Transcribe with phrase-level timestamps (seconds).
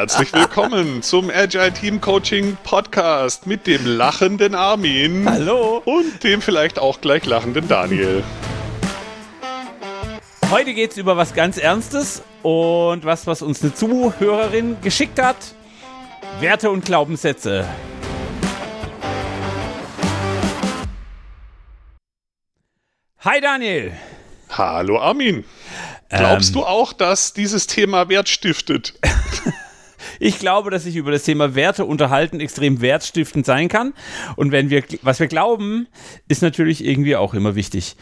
[0.00, 5.28] Herzlich willkommen zum Agile Team Coaching Podcast mit dem lachenden Armin.
[5.28, 5.82] Hallo.
[5.84, 8.24] Und dem vielleicht auch gleich lachenden Daniel.
[10.50, 15.36] Heute geht es über was ganz Ernstes und was, was uns eine Zuhörerin geschickt hat.
[16.40, 17.68] Werte und Glaubenssätze.
[23.18, 23.92] Hi Daniel.
[24.48, 25.44] Hallo Armin.
[26.08, 28.94] Glaubst ähm, du auch, dass dieses Thema Wert stiftet?
[30.20, 33.94] ich glaube, dass sich über das Thema Werte unterhalten extrem wertstiftend sein kann.
[34.36, 35.88] Und wenn wir, was wir glauben,
[36.28, 37.96] ist natürlich irgendwie auch immer wichtig.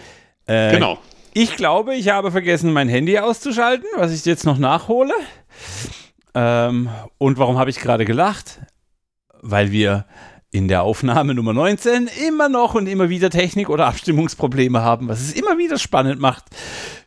[0.46, 0.98] Äh, genau.
[1.32, 5.14] Ich glaube, ich habe vergessen, mein Handy auszuschalten, was ich jetzt noch nachhole.
[6.34, 8.60] Ähm, und warum habe ich gerade gelacht?
[9.40, 10.04] Weil wir
[10.50, 15.20] in der Aufnahme Nummer 19 immer noch und immer wieder Technik- oder Abstimmungsprobleme haben, was
[15.20, 16.46] es immer wieder spannend macht,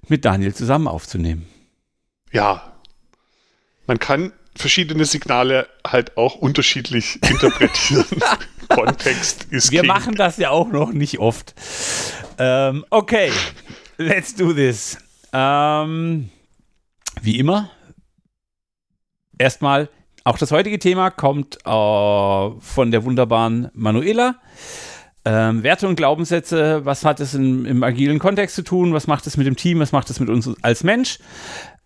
[0.08, 1.48] mit Daniel zusammen aufzunehmen.
[2.32, 2.72] Ja,
[3.88, 8.06] man kann verschiedene Signale halt auch unterschiedlich interpretieren.
[8.70, 9.88] Kontext ist Wir King.
[9.88, 11.54] machen das ja auch noch nicht oft.
[12.38, 13.32] Ähm, okay,
[13.98, 14.98] let's do this.
[15.34, 16.30] Ähm,
[17.22, 17.70] wie immer,
[19.38, 19.90] erstmal
[20.24, 21.70] auch das heutige Thema kommt äh,
[22.60, 24.36] von der wunderbaren Manuela.
[25.24, 28.94] Ähm, Werte und Glaubenssätze, was hat es in, im agilen Kontext zu tun?
[28.94, 29.80] Was macht es mit dem Team?
[29.80, 31.20] Was macht es mit uns als Mensch?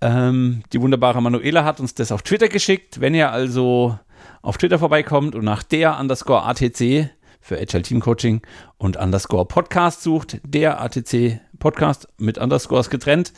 [0.01, 2.99] Ähm, die wunderbare Manuela hat uns das auf Twitter geschickt.
[3.01, 3.97] Wenn ihr also
[4.41, 7.09] auf Twitter vorbeikommt und nach der underscore ATC
[7.41, 8.41] für Agile Team Coaching
[8.77, 13.33] und underscore Podcast sucht, der ATC Podcast mit Underscores getrennt,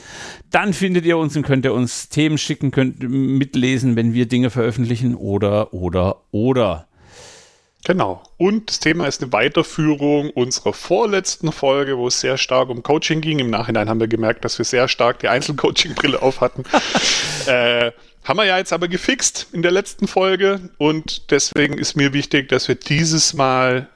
[0.49, 4.49] dann findet ihr uns und könnt ihr uns Themen schicken, könnt mitlesen, wenn wir Dinge
[4.49, 6.88] veröffentlichen oder, oder, oder.
[7.86, 8.23] Genau.
[8.38, 13.22] Und das Thema ist eine Weiterführung unserer vorletzten Folge, wo es sehr stark um Coaching
[13.22, 13.39] ging.
[13.39, 16.64] Im Nachhinein haben wir gemerkt, dass wir sehr stark die Einzelcoaching-Brille auf hatten.
[17.48, 17.92] äh,
[18.23, 22.49] haben wir ja jetzt aber gefixt in der letzten Folge und deswegen ist mir wichtig,
[22.49, 23.88] dass wir dieses Mal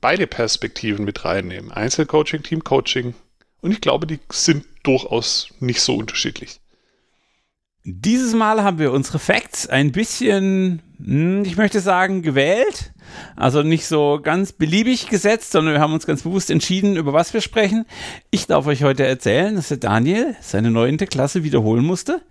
[0.00, 1.72] beide Perspektiven mit reinnehmen.
[1.72, 3.14] Einzelcoaching, Teamcoaching.
[3.60, 6.60] Und ich glaube, die sind durchaus nicht so unterschiedlich.
[7.84, 12.91] Dieses Mal haben wir unsere Facts ein bisschen, hm, ich möchte sagen, gewählt.
[13.36, 17.34] Also nicht so ganz beliebig gesetzt, sondern wir haben uns ganz bewusst entschieden, über was
[17.34, 17.86] wir sprechen.
[18.30, 22.22] Ich darf euch heute erzählen, dass der Daniel seine neunte Klasse wiederholen musste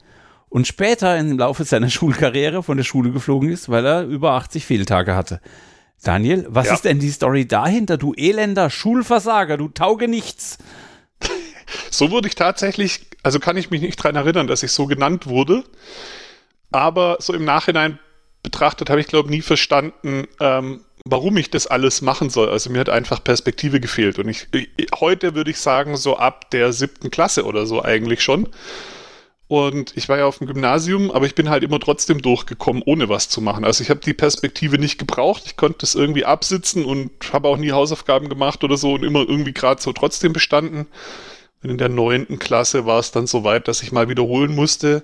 [0.50, 4.66] und später im Laufe seiner Schulkarriere von der Schule geflogen ist, weil er über 80
[4.66, 5.42] Fehltage hatte.
[6.04, 6.74] Daniel, was ja.
[6.74, 7.98] ist denn die Story dahinter?
[7.98, 10.58] Du elender Schulversager, du tauge nichts.
[11.90, 15.28] So wurde ich tatsächlich, also kann ich mich nicht daran erinnern, dass ich so genannt
[15.28, 15.64] wurde.
[16.72, 18.00] Aber so im Nachhinein
[18.44, 22.50] betrachtet habe ich, glaube ich, nie verstanden, ähm, warum ich das alles machen soll.
[22.50, 24.20] Also mir hat einfach Perspektive gefehlt.
[24.20, 24.48] Und ich,
[25.00, 28.48] heute würde ich sagen, so ab der siebten Klasse oder so eigentlich schon.
[29.48, 33.10] Und ich war ja auf dem Gymnasium, aber ich bin halt immer trotzdem durchgekommen, ohne
[33.10, 33.66] was zu machen.
[33.66, 35.44] Also ich habe die Perspektive nicht gebraucht.
[35.46, 39.28] Ich konnte das irgendwie absitzen und habe auch nie Hausaufgaben gemacht oder so und immer
[39.28, 40.88] irgendwie gerade so trotzdem bestanden.
[41.64, 45.04] Und in der neunten Klasse war es dann so weit, dass ich mal wiederholen musste.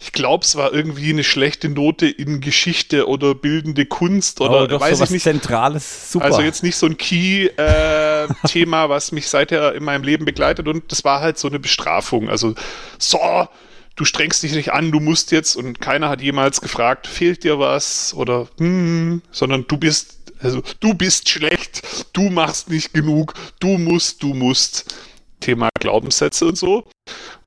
[0.00, 4.66] Ich glaube, es war irgendwie eine schlechte Note in Geschichte oder bildende Kunst oder oh,
[4.66, 5.22] doch weiß ich nicht.
[5.22, 6.26] Zentrales, super.
[6.26, 10.90] Also jetzt nicht so ein Key-Thema, äh, was mich seither in meinem Leben begleitet und
[10.90, 12.30] das war halt so eine Bestrafung.
[12.30, 12.54] Also
[12.96, 13.48] so,
[13.96, 17.58] du strengst dich nicht an, du musst jetzt und keiner hat jemals gefragt, fehlt dir
[17.58, 21.82] was oder hm, sondern du bist, also du bist schlecht,
[22.14, 24.94] du machst nicht genug, du musst, du musst.
[25.40, 26.84] Thema Glaubenssätze und so.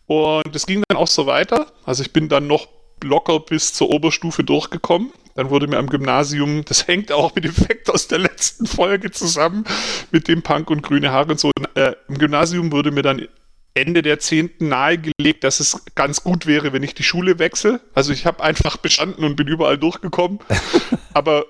[0.08, 1.68] Und es ging dann auch so weiter.
[1.86, 2.68] Also ich bin dann noch
[3.04, 5.12] locker bis zur Oberstufe durchgekommen.
[5.36, 9.12] Dann wurde mir am Gymnasium, das hängt auch mit dem Effekt aus der letzten Folge
[9.12, 9.64] zusammen,
[10.12, 11.52] mit dem Punk und grüne Haare und so.
[11.76, 13.28] Äh, Im Gymnasium wurde mir dann
[13.74, 14.52] Ende der 10.
[14.60, 17.80] nahegelegt, dass es ganz gut wäre, wenn ich die Schule wechsle.
[17.94, 20.40] Also ich habe einfach bestanden und bin überall durchgekommen.
[21.14, 21.46] Aber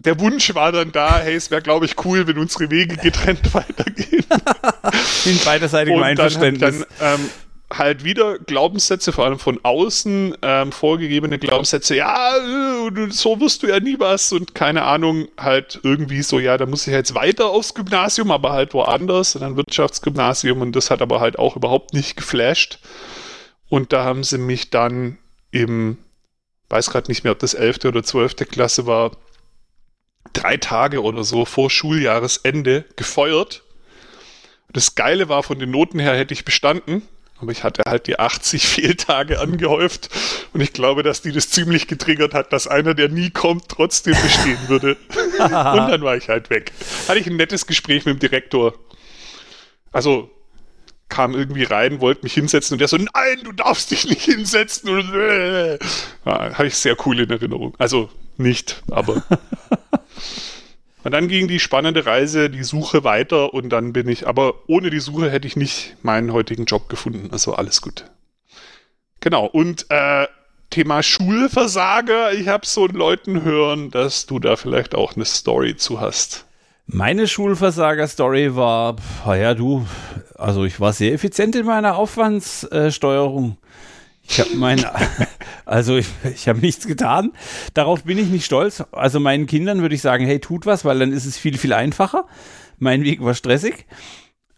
[0.00, 3.54] der Wunsch war dann da, hey, es wäre, glaube ich, cool, wenn unsere Wege getrennt
[3.54, 4.24] weitergehen.
[5.24, 6.60] In beiderseitigem Einverständnis.
[6.60, 7.30] Dann, dann ähm,
[7.72, 13.66] halt wieder Glaubenssätze, vor allem von außen, ähm, vorgegebene Glaubenssätze, ja, äh, so wirst du
[13.66, 17.46] ja nie was und keine Ahnung, halt irgendwie so, ja, da muss ich jetzt weiter
[17.46, 21.92] aufs Gymnasium, aber halt woanders, und dann Wirtschaftsgymnasium und das hat aber halt auch überhaupt
[21.92, 22.78] nicht geflasht.
[23.68, 25.18] Und da haben sie mich dann
[25.50, 25.98] im,
[26.68, 27.84] weiß gerade nicht mehr, ob das 11.
[27.86, 28.36] oder 12.
[28.48, 29.10] Klasse war,
[30.36, 33.62] drei Tage oder so vor Schuljahresende gefeuert.
[34.72, 37.02] Das Geile war, von den Noten her hätte ich bestanden,
[37.38, 40.10] aber ich hatte halt die 80 Fehltage angehäuft
[40.52, 44.14] und ich glaube, dass die das ziemlich getriggert hat, dass einer, der nie kommt, trotzdem
[44.20, 44.96] bestehen würde.
[45.38, 46.72] und dann war ich halt weg.
[47.08, 48.74] Hatte ich ein nettes Gespräch mit dem Direktor.
[49.92, 50.30] Also
[51.08, 54.86] kam irgendwie rein, wollte mich hinsetzen und der so, nein, du darfst dich nicht hinsetzen.
[56.24, 57.74] Ja, Habe ich sehr cool in Erinnerung.
[57.78, 59.22] Also nicht, aber.
[61.06, 64.90] Und dann ging die spannende Reise, die Suche weiter und dann bin ich, aber ohne
[64.90, 67.28] die Suche hätte ich nicht meinen heutigen Job gefunden.
[67.30, 68.06] Also alles gut.
[69.20, 70.26] Genau, und äh,
[70.68, 76.00] Thema Schulversager, ich habe so Leuten hören, dass du da vielleicht auch eine Story zu
[76.00, 76.44] hast.
[76.86, 79.86] Meine Schulversager-Story war, ja du,
[80.34, 83.58] also ich war sehr effizient in meiner Aufwandssteuerung.
[84.28, 84.84] Ich habe mein,
[85.64, 87.32] also ich, ich habe nichts getan.
[87.74, 88.84] Darauf bin ich nicht stolz.
[88.92, 91.72] Also meinen Kindern würde ich sagen, hey, tut was, weil dann ist es viel, viel
[91.72, 92.26] einfacher.
[92.78, 93.86] Mein Weg war stressig.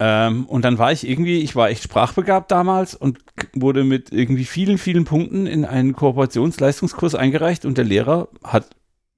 [0.01, 3.19] Ähm, und dann war ich irgendwie, ich war echt sprachbegabt damals und
[3.53, 8.71] wurde mit irgendwie vielen, vielen Punkten in einen Kooperationsleistungskurs eingereicht und der Lehrer hat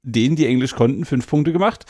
[0.02, 1.84] denen, die Englisch konnten, fünf Punkte gemacht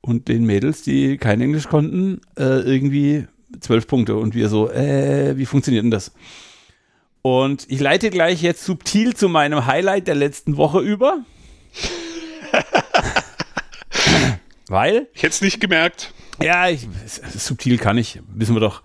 [0.00, 3.26] und den Mädels, die kein Englisch konnten, äh, irgendwie
[3.60, 4.16] zwölf Punkte.
[4.16, 6.12] Und wir so, äh, wie funktioniert denn das?
[7.22, 11.24] Und ich leite gleich jetzt subtil zu meinem Highlight der letzten Woche über.
[14.68, 15.06] Weil.
[15.14, 16.12] Ich hätte es nicht gemerkt.
[16.42, 18.82] Ja, ich, subtil kann ich, wissen wir doch.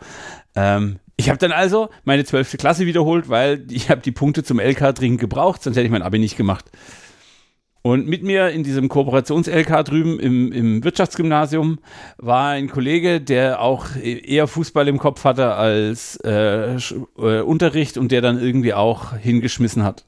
[0.56, 4.60] Ähm, ich habe dann also meine zwölfte Klasse wiederholt, weil ich habe die Punkte zum
[4.60, 6.66] LK dringend gebraucht, sonst hätte ich mein Abi nicht gemacht.
[7.88, 11.80] Und mit mir in diesem Kooperations-LK drüben im, im Wirtschaftsgymnasium
[12.18, 18.12] war ein Kollege, der auch eher Fußball im Kopf hatte als äh, äh, Unterricht und
[18.12, 20.06] der dann irgendwie auch hingeschmissen hat.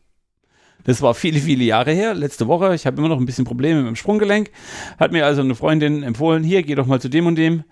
[0.83, 2.75] Das war viele, viele Jahre her, letzte Woche.
[2.75, 4.51] Ich habe immer noch ein bisschen Probleme mit dem Sprunggelenk.
[4.99, 7.63] Hat mir also eine Freundin empfohlen, hier, geh doch mal zu dem und dem.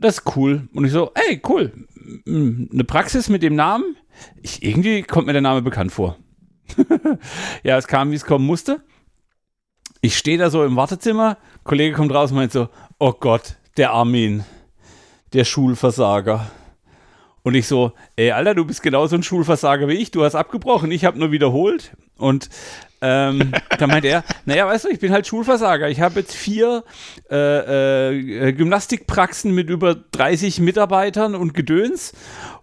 [0.00, 0.70] Das ist cool.
[0.72, 1.86] Und ich so, ey, cool.
[2.26, 3.94] Eine Praxis mit dem Namen.
[4.40, 6.16] Ich, irgendwie kommt mir der Name bekannt vor.
[7.62, 8.80] ja, es kam, wie es kommen musste
[10.00, 12.68] ich stehe da so im Wartezimmer, Kollege kommt raus und meint so,
[12.98, 14.44] oh Gott, der Armin,
[15.32, 16.50] der Schulversager.
[17.42, 20.90] Und ich so, ey, Alter, du bist genauso ein Schulversager wie ich, du hast abgebrochen,
[20.90, 21.92] ich habe nur wiederholt.
[22.16, 22.50] Und
[23.00, 25.88] ähm, da meint er, naja, weißt du, ich bin halt Schulversager.
[25.88, 26.84] Ich habe jetzt vier
[27.30, 32.12] äh, äh, Gymnastikpraxen mit über 30 Mitarbeitern und Gedöns.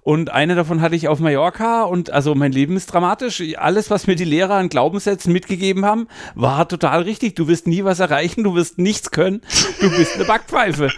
[0.05, 1.81] Und eine davon hatte ich auf Mallorca.
[1.81, 3.41] Und also mein Leben ist dramatisch.
[3.57, 7.33] Alles, was mir die Lehrer an Glaubenssätzen mitgegeben haben, war total richtig.
[7.33, 9.41] Du wirst nie was erreichen, du wirst nichts können.
[9.81, 10.91] Du bist eine Backpfeife.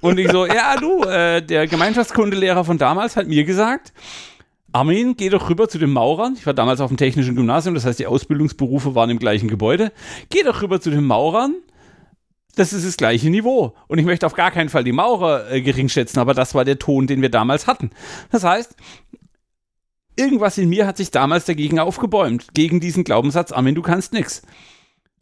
[0.00, 3.92] Und ich so, ja, du, äh, der Gemeinschaftskundelehrer von damals hat mir gesagt,
[4.72, 6.34] Armin, geh doch rüber zu den Maurern.
[6.36, 9.92] Ich war damals auf dem technischen Gymnasium, das heißt, die Ausbildungsberufe waren im gleichen Gebäude.
[10.30, 11.54] Geh doch rüber zu den Maurern.
[12.58, 13.76] Das ist das gleiche Niveau.
[13.86, 16.64] Und ich möchte auf gar keinen Fall die Maurer äh, gering schätzen, aber das war
[16.64, 17.90] der Ton, den wir damals hatten.
[18.32, 18.74] Das heißt,
[20.16, 24.42] irgendwas in mir hat sich damals dagegen aufgebäumt, gegen diesen Glaubenssatz, Armin, du kannst nichts.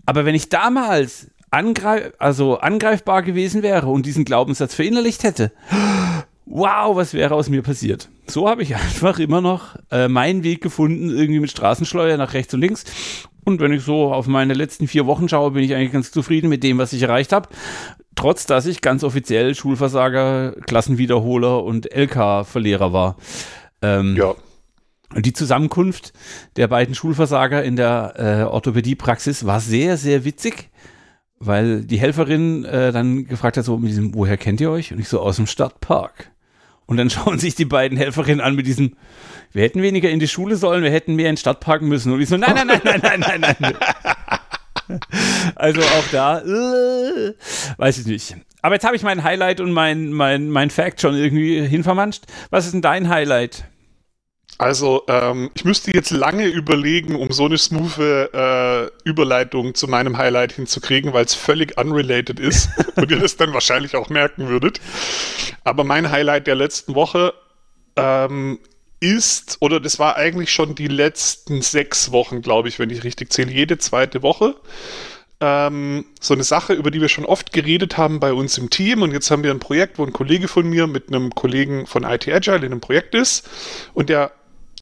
[0.06, 5.53] Aber wenn ich damals angreif also angreifbar gewesen wäre und diesen Glaubenssatz verinnerlicht hätte,
[6.47, 8.09] wow, was wäre aus mir passiert?
[8.27, 12.55] So habe ich einfach immer noch äh, meinen Weg gefunden, irgendwie mit Straßenschleuer nach rechts
[12.55, 12.85] und links.
[13.46, 16.48] Und wenn ich so auf meine letzten vier Wochen schaue, bin ich eigentlich ganz zufrieden
[16.48, 17.48] mit dem, was ich erreicht habe.
[18.16, 23.16] Trotz, dass ich ganz offiziell Schulversager, Klassenwiederholer und LK-Verlierer war.
[23.82, 24.34] Ähm, ja.
[25.16, 26.12] Die Zusammenkunft
[26.56, 30.70] der beiden Schulversager in der äh, Orthopädiepraxis war sehr, sehr witzig
[31.38, 34.92] weil die Helferin äh, dann gefragt hat, so mit diesem, woher kennt ihr euch?
[34.92, 36.31] Und ich so, aus dem Stadtpark.
[36.87, 38.97] Und dann schauen sich die beiden Helferinnen an mit diesem,
[39.52, 42.12] wir hätten weniger in die Schule sollen, wir hätten mehr in den Stadtpark müssen.
[42.12, 43.75] Und ich so, nein, nein, nein, nein, nein, nein, nein.
[45.57, 47.35] also auch da, äh,
[47.76, 48.37] weiß ich nicht.
[48.62, 52.25] Aber jetzt habe ich mein Highlight und mein, mein, mein Fact schon irgendwie hinvermanscht.
[52.50, 53.64] Was ist denn dein Highlight?
[54.59, 60.16] Also, ähm, ich müsste jetzt lange überlegen, um so eine smooth äh, Überleitung zu meinem
[60.16, 64.81] Highlight hinzukriegen, weil es völlig unrelated ist und ihr das dann wahrscheinlich auch merken würdet.
[65.66, 67.35] Aber mein Highlight der letzten Woche
[67.96, 68.61] ähm,
[69.00, 73.32] ist, oder das war eigentlich schon die letzten sechs Wochen, glaube ich, wenn ich richtig
[73.32, 74.54] zähle, jede zweite Woche
[75.40, 79.02] ähm, so eine Sache, über die wir schon oft geredet haben bei uns im Team.
[79.02, 82.04] Und jetzt haben wir ein Projekt, wo ein Kollege von mir mit einem Kollegen von
[82.04, 83.49] IT Agile in einem Projekt ist.
[83.92, 84.32] Und der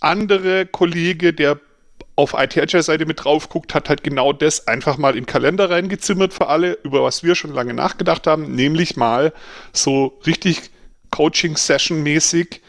[0.00, 1.58] andere Kollege, der
[2.16, 5.70] auf IT Agile Seite mit drauf guckt, hat halt genau das einfach mal in Kalender
[5.70, 9.32] reingezimmert für alle, über was wir schon lange nachgedacht haben, nämlich mal
[9.72, 10.70] so richtig
[11.14, 12.61] Coaching-Session-mäßig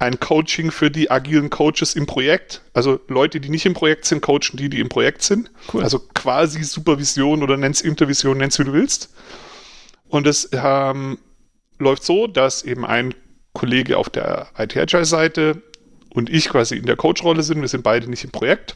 [0.00, 2.62] ein Coaching für die agilen Coaches im Projekt.
[2.72, 5.52] Also Leute, die nicht im Projekt sind, coachen die, die im Projekt sind.
[5.72, 5.84] Cool.
[5.84, 9.14] Also quasi Supervision oder nenn's Intervision, nenn's wie du willst.
[10.08, 11.18] Und es ähm,
[11.78, 13.14] läuft so, dass eben ein
[13.52, 15.62] Kollege auf der IT Agile Seite
[16.08, 17.60] und ich quasi in der Coach-Rolle sind.
[17.60, 18.74] Wir sind beide nicht im Projekt.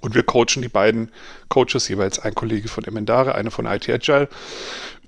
[0.00, 1.10] Und wir coachen die beiden
[1.48, 4.28] Coaches, jeweils ein Kollege von Emendare, einer von IT Agile.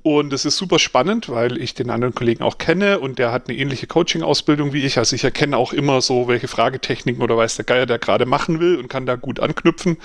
[0.03, 3.49] Und es ist super spannend, weil ich den anderen Kollegen auch kenne und der hat
[3.49, 4.97] eine ähnliche Coaching-Ausbildung wie ich.
[4.97, 8.61] Also ich erkenne auch immer so, welche Fragetechniken oder weiß der Geier der gerade machen
[8.61, 9.99] will und kann da gut anknüpfen.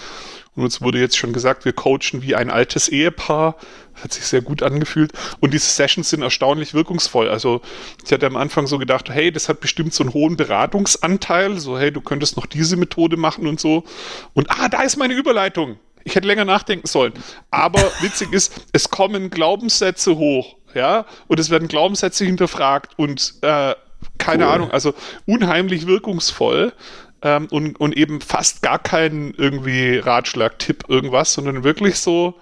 [0.55, 3.55] Und uns wurde jetzt schon gesagt, wir coachen wie ein altes Ehepaar.
[4.01, 5.13] Hat sich sehr gut angefühlt.
[5.39, 7.29] Und diese Sessions sind erstaunlich wirkungsvoll.
[7.29, 7.61] Also
[8.05, 11.57] ich hatte am Anfang so gedacht, hey, das hat bestimmt so einen hohen Beratungsanteil.
[11.59, 13.85] So, hey, du könntest noch diese Methode machen und so.
[14.33, 15.77] Und ah, da ist meine Überleitung.
[16.05, 17.13] Ich hätte länger nachdenken sollen.
[17.51, 23.75] Aber witzig ist, es kommen Glaubenssätze hoch, ja, und es werden Glaubenssätze hinterfragt und äh,
[24.17, 24.51] keine cool.
[24.51, 24.93] Ahnung, also
[25.25, 26.73] unheimlich wirkungsvoll
[27.21, 32.35] ähm, und, und eben fast gar kein irgendwie Ratschlag, Tipp, irgendwas, sondern wirklich so,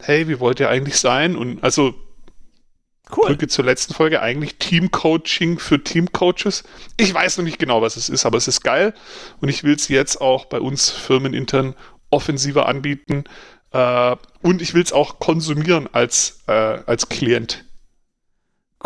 [0.00, 1.36] hey, wie wollt ihr eigentlich sein?
[1.36, 1.94] Und also
[3.14, 3.26] Cool.
[3.26, 6.64] Brücke zur letzten Folge, eigentlich Teamcoaching für Teamcoaches.
[6.96, 8.94] Ich weiß noch nicht genau, was es ist, aber es ist geil
[9.40, 11.74] und ich will es jetzt auch bei uns firmenintern
[12.12, 13.24] offensiver anbieten.
[13.72, 17.64] Äh, und ich will es auch konsumieren als, äh, als Klient.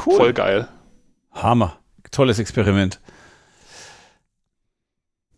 [0.04, 0.16] Cool.
[0.16, 0.68] Voll geil.
[1.32, 1.78] Hammer.
[2.10, 3.00] Tolles Experiment.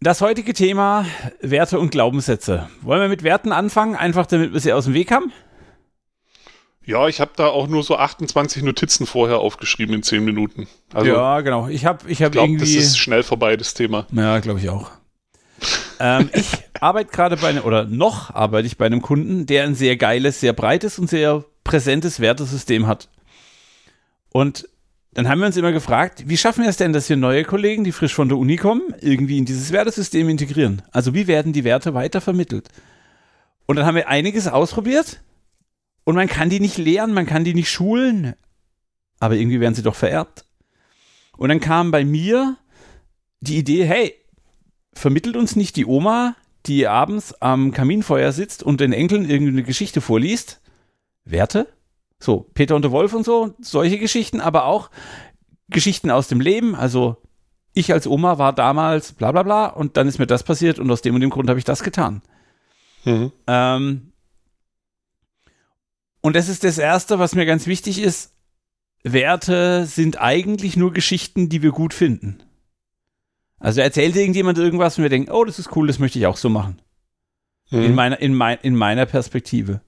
[0.01, 1.07] Das heutige Thema
[1.41, 2.69] Werte und Glaubenssätze.
[2.83, 5.33] Wollen wir mit Werten anfangen, einfach damit wir sie aus dem Weg haben?
[6.85, 10.69] Ja, ich habe da auch nur so 28 Notizen vorher aufgeschrieben in 10 Minuten.
[10.95, 11.69] Also, ja, genau.
[11.69, 12.77] Ich habe ich hab ich glaub, irgendwie.
[12.77, 14.07] Das ist schnell vorbei, das Thema.
[14.13, 14.91] Ja, glaube ich auch
[16.01, 16.47] ähm, ich
[16.81, 20.41] arbeite gerade bei einem, oder noch arbeite ich bei einem Kunden, der ein sehr geiles,
[20.41, 23.09] sehr breites und sehr präsentes Wertesystem hat.
[24.31, 24.69] Und
[25.13, 27.83] dann haben wir uns immer gefragt, wie schaffen wir es denn, dass wir neue Kollegen,
[27.83, 30.83] die frisch von der Uni kommen, irgendwie in dieses Wertesystem integrieren?
[30.93, 32.69] Also wie werden die Werte weiter vermittelt?
[33.67, 35.21] Und dann haben wir einiges ausprobiert
[36.05, 38.35] und man kann die nicht lehren, man kann die nicht schulen,
[39.19, 40.45] aber irgendwie werden sie doch vererbt.
[41.37, 42.57] Und dann kam bei mir
[43.41, 44.15] die Idee, hey,
[44.99, 46.37] vermittelt uns nicht die Oma,
[46.67, 50.61] die abends am Kaminfeuer sitzt und den Enkeln irgendeine Geschichte vorliest?
[51.25, 51.69] Werte?
[52.21, 54.91] So, Peter und der Wolf und so, solche Geschichten, aber auch
[55.69, 56.75] Geschichten aus dem Leben.
[56.75, 57.17] Also,
[57.75, 60.91] ich als Oma war damals bla bla bla und dann ist mir das passiert und
[60.91, 62.23] aus dem und dem Grund habe ich das getan.
[63.05, 63.33] Mhm.
[63.47, 64.13] Ähm,
[66.21, 68.35] und das ist das Erste, was mir ganz wichtig ist.
[69.05, 72.43] Werte sind eigentlich nur Geschichten, die wir gut finden.
[73.61, 76.37] Also erzählt irgendjemand irgendwas und wir denken, oh, das ist cool, das möchte ich auch
[76.37, 76.81] so machen.
[77.71, 77.83] Mhm.
[77.83, 79.81] In, meiner, in, mein, in meiner Perspektive.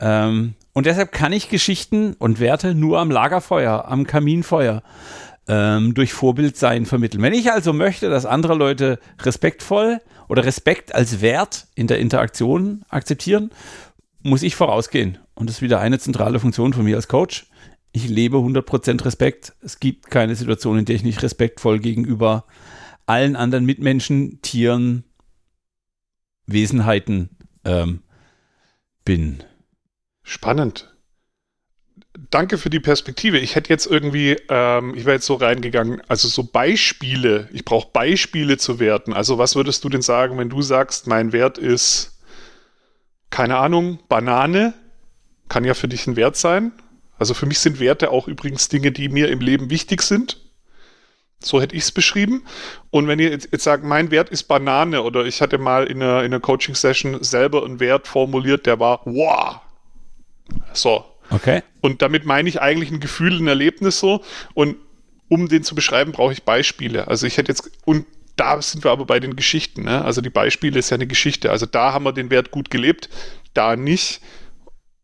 [0.00, 4.82] Ähm, und deshalb kann ich Geschichten und Werte nur am Lagerfeuer, am Kaminfeuer
[5.48, 7.22] ähm, durch Vorbildsein vermitteln.
[7.22, 12.82] Wenn ich also möchte, dass andere Leute respektvoll oder Respekt als Wert in der Interaktion
[12.88, 13.50] akzeptieren,
[14.22, 15.18] muss ich vorausgehen.
[15.34, 17.46] Und das ist wieder eine zentrale Funktion von mir als Coach.
[17.92, 19.54] Ich lebe 100% Respekt.
[19.62, 22.44] Es gibt keine Situation, in der ich nicht respektvoll gegenüber
[23.08, 25.04] allen anderen Mitmenschen, Tieren,
[26.46, 27.30] Wesenheiten
[27.64, 28.02] ähm,
[29.04, 29.42] bin.
[30.22, 30.94] Spannend.
[32.30, 33.38] Danke für die Perspektive.
[33.38, 37.48] Ich hätte jetzt irgendwie, ähm, ich wäre jetzt so reingegangen, also so Beispiele.
[37.52, 39.12] Ich brauche Beispiele zu werten.
[39.14, 42.20] Also was würdest du denn sagen, wenn du sagst, mein Wert ist,
[43.30, 44.74] keine Ahnung, Banane?
[45.48, 46.72] Kann ja für dich ein Wert sein.
[47.18, 50.47] Also für mich sind Werte auch übrigens Dinge, die mir im Leben wichtig sind.
[51.40, 52.44] So hätte ich es beschrieben.
[52.90, 56.02] Und wenn ihr jetzt, jetzt sagt, mein Wert ist Banane oder ich hatte mal in
[56.02, 59.60] einer, in einer Coaching-Session selber einen Wert formuliert, der war wow.
[60.72, 61.04] So.
[61.30, 61.62] Okay.
[61.80, 64.22] Und damit meine ich eigentlich ein Gefühl, ein Erlebnis so.
[64.54, 64.76] Und
[65.28, 67.06] um den zu beschreiben, brauche ich Beispiele.
[67.06, 69.84] Also ich hätte jetzt, und da sind wir aber bei den Geschichten.
[69.84, 70.04] Ne?
[70.04, 71.50] Also die Beispiele ist ja eine Geschichte.
[71.50, 73.08] Also da haben wir den Wert gut gelebt,
[73.52, 74.20] da nicht.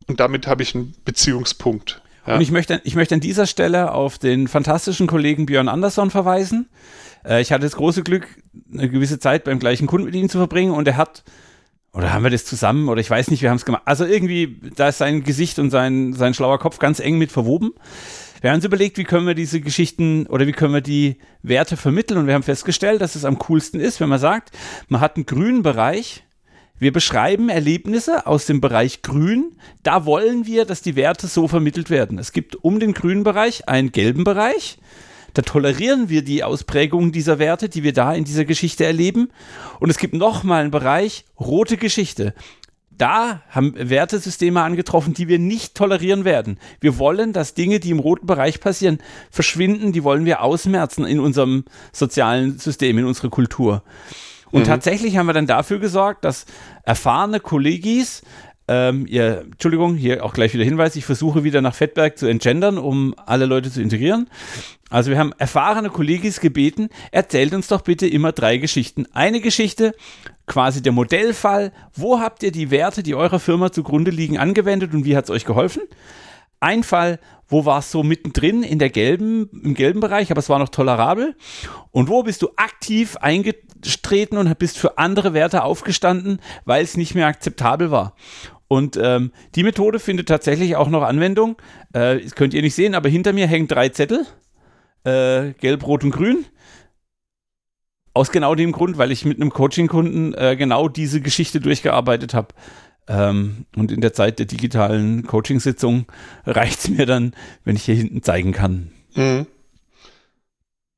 [0.07, 2.01] Und damit habe ich einen Beziehungspunkt.
[2.27, 2.37] Ja.
[2.37, 6.69] Und ich möchte, ich möchte an dieser Stelle auf den fantastischen Kollegen Björn Andersson verweisen.
[7.25, 8.27] Äh, ich hatte das große Glück,
[8.73, 11.25] eine gewisse Zeit beim gleichen Kunden mit ihm zu verbringen und er hat,
[11.93, 13.83] oder haben wir das zusammen, oder ich weiß nicht, wir haben es gemacht.
[13.85, 17.73] Also irgendwie, da ist sein Gesicht und sein, sein schlauer Kopf ganz eng mit verwoben.
[18.41, 21.79] Wir haben uns überlegt, wie können wir diese Geschichten oder wie können wir die Werte
[21.79, 24.51] vermitteln und wir haben festgestellt, dass es am coolsten ist, wenn man sagt,
[24.89, 26.25] man hat einen grünen Bereich,
[26.85, 29.57] wir beschreiben Erlebnisse aus dem Bereich Grün.
[29.83, 32.19] Da wollen wir, dass die Werte so vermittelt werden.
[32.19, 34.77] Es gibt um den grünen Bereich einen gelben Bereich.
[35.33, 39.31] Da tolerieren wir die Ausprägungen dieser Werte, die wir da in dieser Geschichte erleben.
[39.81, 42.35] Und es gibt nochmal einen Bereich rote Geschichte.
[42.91, 46.59] Da haben Wertesysteme angetroffen, die wir nicht tolerieren werden.
[46.81, 48.99] Wir wollen, dass Dinge, die im roten Bereich passieren,
[49.31, 49.93] verschwinden.
[49.93, 53.83] Die wollen wir ausmerzen in unserem sozialen System, in unserer Kultur.
[54.55, 54.67] Und mhm.
[54.67, 56.47] tatsächlich haben wir dann dafür gesorgt, dass
[56.85, 58.23] erfahrene Kollegis
[58.69, 62.79] ähm, ihr, Entschuldigung, hier auch gleich wieder Hinweis, ich versuche wieder nach Fettberg zu entgendern,
[62.79, 64.31] um alle Leute zu integrieren.
[64.91, 69.07] Also wir haben erfahrene Kollegis gebeten, erzählt uns doch bitte immer drei Geschichten.
[69.13, 69.93] Eine Geschichte,
[70.47, 75.05] quasi der Modellfall, wo habt ihr die Werte, die eurer Firma zugrunde liegen, angewendet und
[75.05, 75.83] wie hat es euch geholfen?
[76.65, 80.49] Ein Fall, wo war es so mittendrin in der gelben, im gelben Bereich, aber es
[80.49, 81.37] war noch tolerabel.
[81.91, 87.15] Und wo bist du aktiv eingetreten und bist für andere Werte aufgestanden, weil es nicht
[87.15, 88.17] mehr akzeptabel war.
[88.67, 91.57] Und ähm, die Methode findet tatsächlich auch noch Anwendung.
[91.93, 94.27] Äh, das könnt ihr nicht sehen, aber hinter mir hängen drei Zettel.
[95.05, 96.47] Äh, gelb, rot und grün.
[98.15, 102.49] Aus genau dem Grund, weil ich mit einem Coaching-Kunden äh, genau diese Geschichte durchgearbeitet habe.
[103.07, 106.07] Ähm, und in der Zeit der digitalen Coachingsitzung
[106.47, 107.35] reicht es mir dann,
[107.65, 108.91] wenn ich hier hinten zeigen kann.
[109.15, 109.47] Mhm.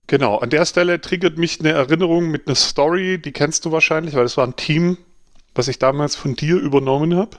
[0.09, 4.15] Genau, an der Stelle triggert mich eine Erinnerung mit einer Story, die kennst du wahrscheinlich,
[4.15, 4.99] weil das war ein Team,
[5.55, 7.39] was ich damals von dir übernommen habe.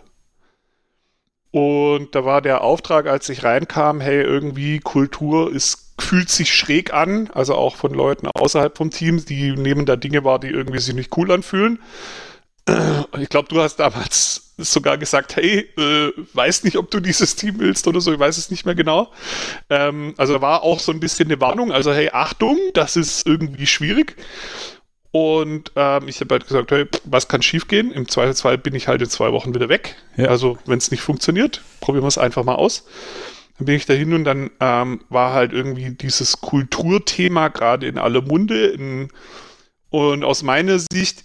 [1.52, 6.94] Und da war der Auftrag, als ich reinkam, hey, irgendwie Kultur ist, fühlt sich schräg
[6.94, 10.80] an, also auch von Leuten außerhalb vom Team, die nehmen da Dinge wahr, die irgendwie
[10.80, 11.80] sich nicht cool anfühlen.
[13.18, 17.60] Ich glaube, du hast damals sogar gesagt, hey, äh, weiß nicht, ob du dieses Team
[17.60, 19.12] willst oder so, ich weiß es nicht mehr genau.
[19.70, 23.68] Ähm, also war auch so ein bisschen eine Warnung, also hey, Achtung, das ist irgendwie
[23.68, 24.16] schwierig.
[25.12, 27.92] Und ähm, ich habe halt gesagt, hey, was kann schiefgehen?
[27.92, 29.96] Im Zweifelsfall bin ich halt in zwei Wochen wieder weg.
[30.16, 30.26] Ja.
[30.28, 32.86] Also wenn es nicht funktioniert, probieren wir es einfach mal aus.
[33.58, 38.22] Dann bin ich dahin und dann ähm, war halt irgendwie dieses Kulturthema gerade in aller
[38.22, 38.68] Munde.
[38.68, 39.10] In,
[39.90, 41.24] und aus meiner Sicht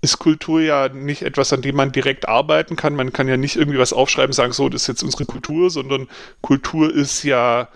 [0.00, 2.94] ist Kultur ja nicht etwas, an dem man direkt arbeiten kann.
[2.94, 6.08] Man kann ja nicht irgendwie was aufschreiben, sagen, so, das ist jetzt unsere Kultur, sondern
[6.40, 7.68] Kultur ist ja,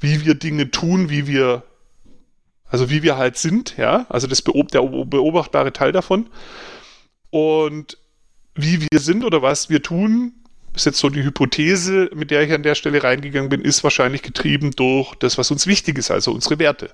[0.00, 1.62] wie wir Dinge tun, wie wir,
[2.68, 6.28] also wie wir halt sind, ja, also das beob der beobachtbare Teil davon.
[7.30, 7.98] Und
[8.54, 10.32] wie wir sind oder was wir tun,
[10.74, 14.22] ist jetzt so die Hypothese, mit der ich an der Stelle reingegangen bin, ist wahrscheinlich
[14.22, 16.90] getrieben durch das, was uns wichtig ist, also unsere Werte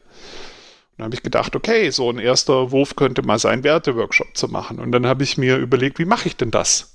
[1.02, 4.78] dann habe ich gedacht, okay, so ein erster Wurf könnte mal sein, Werteworkshop zu machen.
[4.78, 6.94] Und dann habe ich mir überlegt, wie mache ich denn das?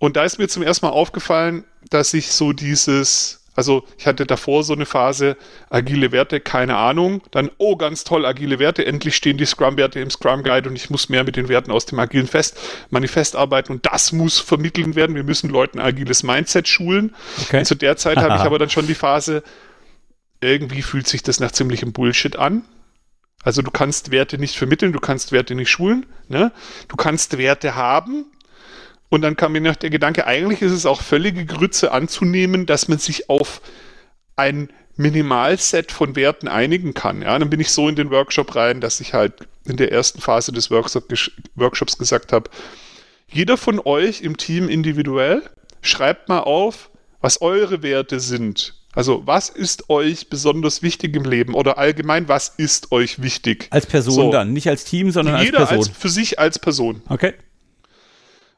[0.00, 4.26] Und da ist mir zum ersten Mal aufgefallen, dass ich so dieses, also ich hatte
[4.26, 5.36] davor so eine Phase,
[5.70, 7.22] agile Werte, keine Ahnung.
[7.30, 10.90] Dann, oh, ganz toll, agile Werte, endlich stehen die Scrum-Werte im Scrum Guide und ich
[10.90, 12.58] muss mehr mit den Werten aus dem agilen Fest,
[12.90, 15.14] Manifest arbeiten und das muss vermittelt werden.
[15.14, 17.14] Wir müssen Leuten agiles Mindset schulen.
[17.42, 17.58] Okay.
[17.58, 19.44] Und zu der Zeit habe ich aber dann schon die Phase,
[20.40, 22.64] irgendwie fühlt sich das nach ziemlichem Bullshit an.
[23.44, 26.50] Also du kannst Werte nicht vermitteln, du kannst Werte nicht schulen, ne?
[26.88, 28.24] du kannst Werte haben.
[29.10, 32.88] Und dann kam mir noch der Gedanke, eigentlich ist es auch völlige Grütze anzunehmen, dass
[32.88, 33.60] man sich auf
[34.34, 37.22] ein Minimalset von Werten einigen kann.
[37.22, 39.34] Ja, dann bin ich so in den Workshop rein, dass ich halt
[39.66, 41.04] in der ersten Phase des Workshop,
[41.54, 42.50] Workshops gesagt habe,
[43.28, 45.42] jeder von euch im Team individuell
[45.82, 48.74] schreibt mal auf, was eure Werte sind.
[48.94, 53.66] Also, was ist euch besonders wichtig im Leben oder allgemein, was ist euch wichtig?
[53.70, 54.30] Als Person so.
[54.30, 55.88] dann, nicht als Team, sondern Jeder als Person.
[55.88, 57.02] Als, für sich als Person.
[57.08, 57.34] Okay.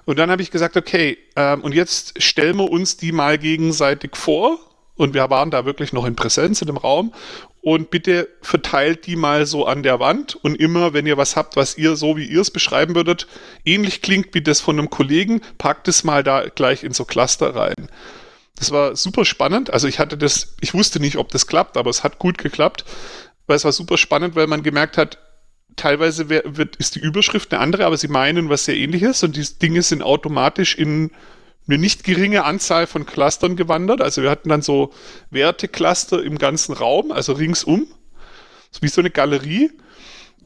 [0.04, 4.16] Und dann habe ich gesagt, okay, ähm, und jetzt stellen wir uns die mal gegenseitig
[4.16, 4.58] vor.
[4.94, 7.12] Und wir waren da wirklich noch in Präsenz in dem Raum.
[7.60, 10.36] Und bitte verteilt die mal so an der Wand.
[10.36, 13.26] Und immer, wenn ihr was habt, was ihr so, wie ihr es beschreiben würdet,
[13.64, 17.54] ähnlich klingt wie das von einem Kollegen, packt es mal da gleich in so Cluster
[17.56, 17.88] rein.
[18.58, 19.72] Das war super spannend.
[19.72, 22.84] Also ich hatte das, ich wusste nicht, ob das klappt, aber es hat gut geklappt,
[23.46, 25.18] weil es war super spannend, weil man gemerkt hat,
[25.76, 29.46] teilweise wird, ist die Überschrift eine andere, aber sie meinen was sehr ähnliches und die
[29.58, 31.10] Dinge sind automatisch in
[31.68, 34.00] eine nicht geringe Anzahl von Clustern gewandert.
[34.00, 34.92] Also wir hatten dann so
[35.30, 37.86] Wertecluster im ganzen Raum, also ringsum,
[38.70, 39.70] so wie so eine Galerie.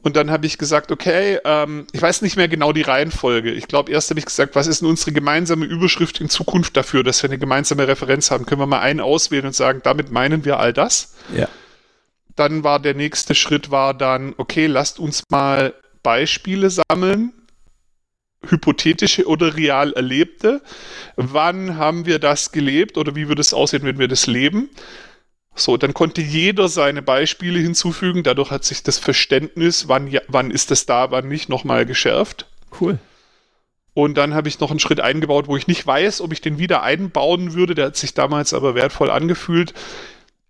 [0.03, 3.51] Und dann habe ich gesagt, okay, ähm, ich weiß nicht mehr genau die Reihenfolge.
[3.51, 7.03] Ich glaube, erst habe ich gesagt, was ist denn unsere gemeinsame Überschrift in Zukunft dafür,
[7.03, 8.45] dass wir eine gemeinsame Referenz haben?
[8.45, 11.13] Können wir mal einen auswählen und sagen, damit meinen wir all das?
[11.35, 11.47] Ja.
[12.35, 17.33] Dann war der nächste Schritt war dann, okay, lasst uns mal Beispiele sammeln,
[18.49, 20.61] hypothetische oder real erlebte.
[21.15, 24.69] Wann haben wir das gelebt oder wie würde es aussehen, wenn wir das leben?
[25.53, 28.23] So, dann konnte jeder seine Beispiele hinzufügen.
[28.23, 32.47] Dadurch hat sich das Verständnis, wann, wann ist das da, wann nicht, nochmal geschärft.
[32.79, 32.99] Cool.
[33.93, 36.57] Und dann habe ich noch einen Schritt eingebaut, wo ich nicht weiß, ob ich den
[36.57, 37.75] wieder einbauen würde.
[37.75, 39.73] Der hat sich damals aber wertvoll angefühlt.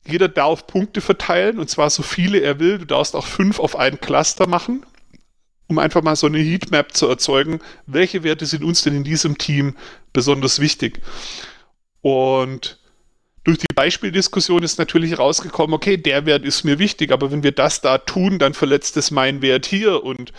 [0.08, 2.78] Jeder darf Punkte verteilen und zwar so viele er will.
[2.78, 4.86] Du darfst auch fünf auf einen Cluster machen,
[5.68, 7.60] um einfach mal so eine Heatmap zu erzeugen.
[7.88, 9.76] Welche Werte sind uns denn in diesem Team
[10.14, 11.02] besonders wichtig?
[12.02, 12.81] Und
[13.44, 17.52] durch die Beispieldiskussion ist natürlich rausgekommen, okay, der Wert ist mir wichtig, aber wenn wir
[17.52, 20.04] das da tun, dann verletzt es meinen Wert hier.
[20.04, 20.32] Und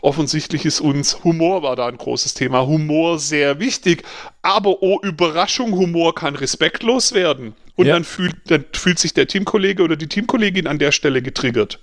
[0.00, 2.66] offensichtlich ist uns Humor war da ein großes Thema.
[2.66, 4.02] Humor sehr wichtig,
[4.42, 7.54] aber oh Überraschung, Humor kann respektlos werden.
[7.76, 7.94] Und ja.
[7.94, 11.78] dann, fühlt, dann fühlt sich der Teamkollege oder die Teamkollegin an der Stelle getriggert.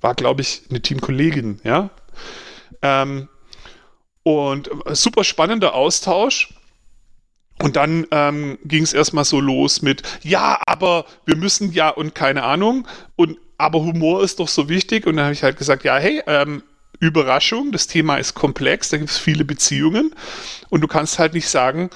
[0.00, 1.90] War, glaube ich, eine Teamkollegin, ja.
[2.80, 3.28] Ähm,
[4.22, 6.54] und super spannender Austausch.
[7.62, 12.14] Und dann ähm, ging es erstmal so los mit, ja, aber wir müssen ja und
[12.14, 12.86] keine Ahnung.
[13.16, 15.06] Und aber Humor ist doch so wichtig.
[15.06, 16.62] Und dann habe ich halt gesagt, ja, hey, ähm,
[17.00, 20.14] Überraschung, das Thema ist komplex, da gibt es viele Beziehungen.
[20.70, 21.90] Und du kannst halt nicht sagen,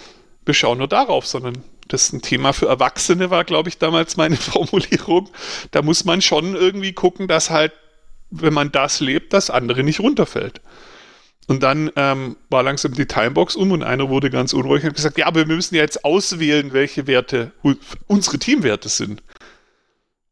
[0.44, 4.16] wir schauen nur darauf, sondern das ist ein Thema für Erwachsene, war, glaube ich, damals
[4.16, 5.28] meine Formulierung.
[5.70, 7.72] Da muss man schon irgendwie gucken, dass halt,
[8.30, 10.60] wenn man das lebt, das andere nicht runterfällt.
[11.48, 14.96] Und dann ähm, war langsam die Timebox um und einer wurde ganz unruhig und hat
[14.96, 17.52] gesagt, ja, aber wir müssen ja jetzt auswählen, welche Werte
[18.06, 19.22] unsere Teamwerte sind.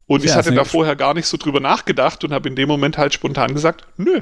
[0.06, 2.68] Und ja, ich hatte da vorher gar nicht so drüber nachgedacht und habe in dem
[2.68, 4.20] Moment halt spontan gesagt, nö,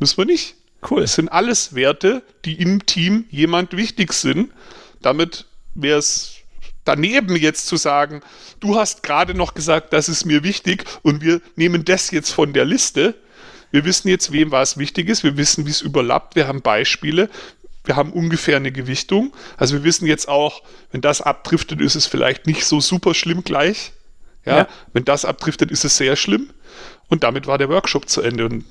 [0.00, 0.56] müssen wir nicht.
[0.90, 1.04] Cool.
[1.04, 4.50] Es sind alles Werte, die im Team jemand wichtig sind.
[5.00, 6.34] Damit wäre es
[6.84, 8.20] daneben jetzt zu sagen,
[8.58, 12.52] du hast gerade noch gesagt, das ist mir wichtig und wir nehmen das jetzt von
[12.52, 13.14] der Liste
[13.70, 15.24] wir wissen jetzt, wem was wichtig ist.
[15.24, 16.36] Wir wissen, wie es überlappt.
[16.36, 17.28] Wir haben Beispiele.
[17.84, 19.34] Wir haben ungefähr eine Gewichtung.
[19.56, 23.44] Also wir wissen jetzt auch, wenn das abdriftet, ist es vielleicht nicht so super schlimm
[23.44, 23.92] gleich.
[24.44, 24.68] Ja, ja.
[24.92, 26.50] wenn das abdriftet, ist es sehr schlimm.
[27.08, 28.46] Und damit war der Workshop zu Ende.
[28.46, 28.64] Und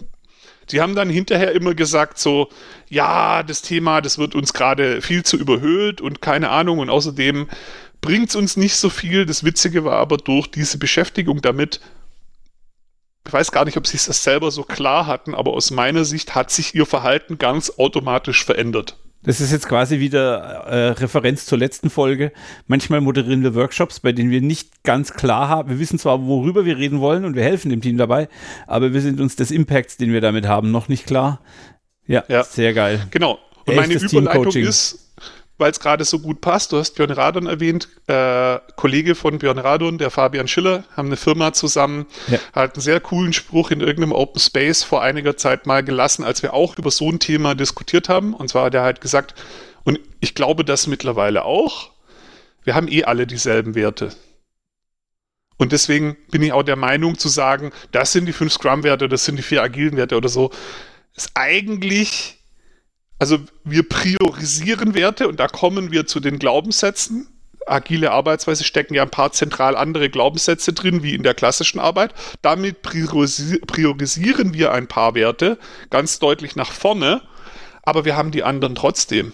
[0.67, 2.49] Sie haben dann hinterher immer gesagt, so,
[2.89, 6.79] ja, das Thema, das wird uns gerade viel zu überhöht und keine Ahnung.
[6.79, 7.47] Und außerdem
[8.01, 9.25] bringt es uns nicht so viel.
[9.25, 11.79] Das Witzige war aber durch diese Beschäftigung damit,
[13.27, 16.33] ich weiß gar nicht, ob sie es selber so klar hatten, aber aus meiner Sicht
[16.35, 18.97] hat sich ihr Verhalten ganz automatisch verändert.
[19.23, 22.31] Das ist jetzt quasi wieder äh, Referenz zur letzten Folge.
[22.67, 25.69] Manchmal moderieren wir Workshops, bei denen wir nicht ganz klar haben.
[25.69, 28.29] Wir wissen zwar, worüber wir reden wollen und wir helfen dem Team dabei,
[28.67, 31.41] aber wir sind uns des Impacts, den wir damit haben, noch nicht klar.
[32.05, 32.45] Ja, ja.
[32.45, 33.05] sehr geil.
[33.11, 33.37] Genau.
[33.65, 35.07] Und meine Überleitung ist,
[35.58, 36.72] weil es gerade so gut passt.
[36.72, 41.17] Du hast Björn Radon erwähnt, äh, Kollege von Björn Radon, der Fabian Schiller, haben eine
[41.17, 42.39] Firma zusammen, ja.
[42.54, 46.43] hat einen sehr coolen Spruch in irgendeinem Open Space vor einiger Zeit mal gelassen, als
[46.43, 48.34] wir auch über so ein Thema diskutiert haben.
[48.34, 49.34] Und zwar hat er halt gesagt,
[49.84, 51.91] und ich glaube das mittlerweile auch,
[52.63, 54.10] wir haben eh alle dieselben Werte.
[55.58, 59.26] Und deswegen bin ich auch der Meinung zu sagen, das sind die fünf Scrum-Werte, das
[59.26, 60.52] sind die vier agilen Werte oder so,
[61.15, 62.37] ist eigentlich
[63.19, 67.27] also wir priorisieren Werte und da kommen wir zu den Glaubenssätzen.
[67.65, 72.13] Agile Arbeitsweise stecken ja ein paar zentral andere Glaubenssätze drin, wie in der klassischen Arbeit.
[72.41, 75.58] Damit priorisieren wir ein paar Werte
[75.89, 77.21] ganz deutlich nach vorne,
[77.84, 79.34] aber wir haben die anderen trotzdem.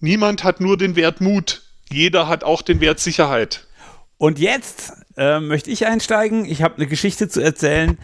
[0.00, 3.66] Niemand hat nur den Wert Mut, jeder hat auch den Wert Sicherheit.
[4.16, 6.44] Und jetzt äh, möchte ich einsteigen.
[6.44, 7.98] Ich habe eine Geschichte zu erzählen.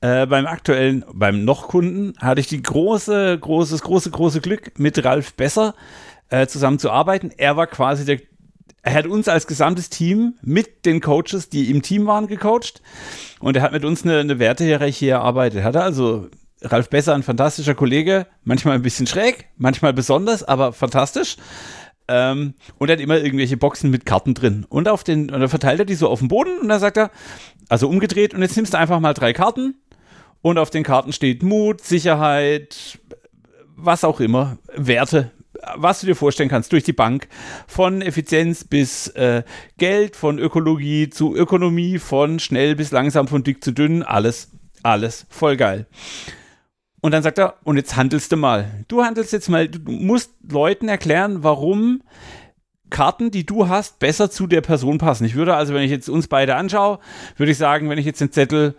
[0.00, 5.34] Äh, beim aktuellen, beim Noch-Kunden hatte ich die große, großes, große, große Glück, mit Ralf
[5.34, 5.74] Besser
[6.30, 7.32] äh, zusammenzuarbeiten.
[7.36, 8.20] Er war quasi der,
[8.82, 12.82] er hat uns als gesamtes Team mit den Coaches, die im Team waren, gecoacht.
[13.40, 15.64] Und er hat mit uns eine, eine Wertehierarchie erarbeitet.
[15.64, 16.28] Hat also
[16.62, 21.36] Ralf Besser, ein fantastischer Kollege, manchmal ein bisschen schräg, manchmal besonders, aber fantastisch.
[22.06, 24.66] Ähm, und er hat immer irgendwelche Boxen mit Karten drin.
[24.68, 26.96] Und auf den, und dann verteilt er die so auf dem Boden und dann sagt
[26.96, 27.10] er,
[27.68, 29.76] also umgedreht, und jetzt nimmst du einfach mal drei Karten
[30.42, 32.98] und auf den Karten steht Mut, Sicherheit,
[33.76, 35.30] was auch immer, Werte,
[35.76, 37.28] was du dir vorstellen kannst, durch die Bank.
[37.66, 39.42] Von Effizienz bis äh,
[39.78, 44.50] Geld, von Ökologie zu Ökonomie, von schnell bis langsam, von dick zu dünn, alles,
[44.82, 45.86] alles voll geil.
[47.04, 48.82] Und dann sagt er, und jetzt handelst du mal.
[48.88, 52.02] Du handelst jetzt mal, du musst Leuten erklären, warum
[52.88, 55.26] Karten, die du hast, besser zu der Person passen.
[55.26, 56.98] Ich würde also, wenn ich jetzt uns beide anschaue,
[57.36, 58.74] würde ich sagen, wenn ich jetzt den Zettel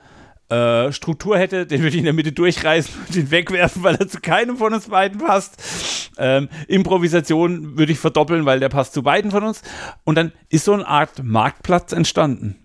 [0.50, 4.08] äh, Struktur hätte, den würde ich in der Mitte durchreißen und den wegwerfen, weil er
[4.08, 6.10] zu keinem von uns beiden passt.
[6.18, 9.62] Ähm, Improvisation würde ich verdoppeln, weil der passt zu beiden von uns.
[10.04, 12.56] Und dann ist so eine Art Marktplatz entstanden.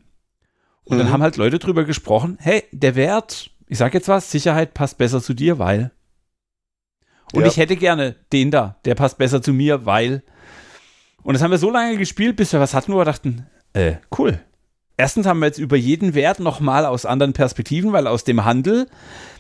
[0.85, 1.01] Und mhm.
[1.03, 4.99] dann haben halt Leute drüber gesprochen, hey, der Wert ich sag jetzt was, Sicherheit passt
[4.99, 5.93] besser zu dir, weil.
[7.33, 7.47] Und ja.
[7.47, 10.25] ich hätte gerne den da, der passt besser zu mir, weil.
[11.23, 13.95] Und das haben wir so lange gespielt, bis wir was hatten, wo wir dachten, äh,
[14.19, 14.41] cool.
[14.97, 18.89] Erstens haben wir jetzt über jeden Wert nochmal aus anderen Perspektiven, weil aus dem Handel,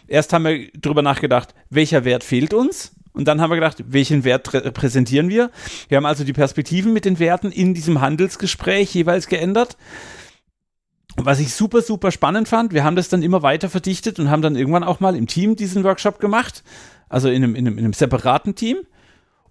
[0.06, 2.92] erst haben wir drüber nachgedacht, welcher Wert fehlt uns?
[3.12, 5.50] Und dann haben wir gedacht, welchen Wert repräsentieren wir?
[5.88, 9.76] Wir haben also die Perspektiven mit den Werten in diesem Handelsgespräch jeweils geändert
[11.16, 14.42] was ich super, super spannend fand, wir haben das dann immer weiter verdichtet und haben
[14.42, 16.62] dann irgendwann auch mal im Team diesen Workshop gemacht,
[17.08, 18.78] also in einem, in einem, in einem separaten Team.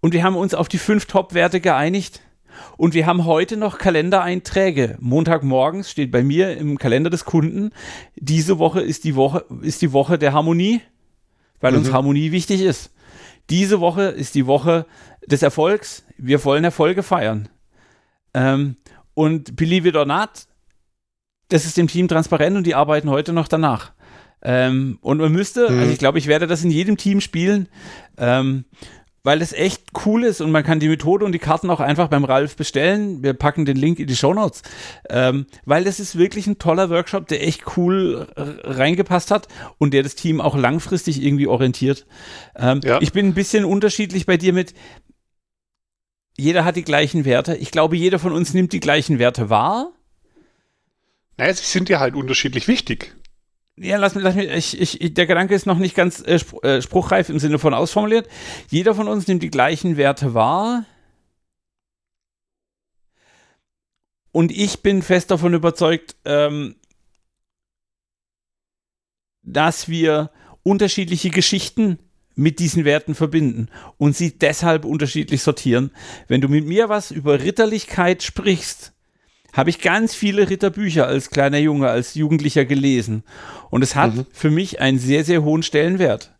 [0.01, 2.21] Und wir haben uns auf die fünf Top-Werte geeinigt.
[2.77, 4.97] Und wir haben heute noch Kalendereinträge.
[4.99, 7.71] Montagmorgens steht bei mir im Kalender des Kunden,
[8.15, 10.81] diese Woche ist die Woche, ist die Woche der Harmonie,
[11.59, 11.79] weil mhm.
[11.79, 12.91] uns Harmonie wichtig ist.
[13.49, 14.85] Diese Woche ist die Woche
[15.25, 16.05] des Erfolgs.
[16.17, 17.49] Wir wollen Erfolge feiern.
[18.33, 18.77] Ähm,
[19.13, 20.29] und believe it or not,
[21.49, 23.91] das ist dem Team transparent und die arbeiten heute noch danach.
[24.41, 25.79] Ähm, und man müsste, mhm.
[25.79, 27.67] also ich glaube, ich werde das in jedem Team spielen.
[28.17, 28.65] Ähm,
[29.23, 32.07] weil es echt cool ist und man kann die Methode und die Karten auch einfach
[32.07, 33.21] beim Ralf bestellen.
[33.21, 34.61] Wir packen den Link in die Show Notes,
[35.09, 40.03] ähm, weil das ist wirklich ein toller Workshop, der echt cool reingepasst hat und der
[40.03, 42.05] das Team auch langfristig irgendwie orientiert.
[42.55, 43.01] Ähm, ja.
[43.01, 44.73] Ich bin ein bisschen unterschiedlich bei dir mit,
[46.37, 47.55] jeder hat die gleichen Werte.
[47.55, 49.91] Ich glaube, jeder von uns nimmt die gleichen Werte wahr.
[51.39, 53.15] Naja, sie sind ja halt unterschiedlich wichtig.
[53.77, 56.81] Ja, lass mich, lass mich, ich, ich, der Gedanke ist noch nicht ganz äh, äh,
[56.81, 58.27] spruchreif im Sinne von ausformuliert.
[58.69, 60.83] Jeder von uns nimmt die gleichen Werte wahr.
[64.33, 66.75] Und ich bin fest davon überzeugt, ähm,
[69.41, 70.31] dass wir
[70.63, 71.99] unterschiedliche Geschichten
[72.35, 75.91] mit diesen Werten verbinden und sie deshalb unterschiedlich sortieren.
[76.27, 78.91] Wenn du mit mir was über Ritterlichkeit sprichst,
[79.53, 83.23] habe ich ganz viele Ritterbücher als kleiner Junge, als Jugendlicher gelesen.
[83.69, 84.25] Und es hat mhm.
[84.31, 86.31] für mich einen sehr, sehr hohen Stellenwert.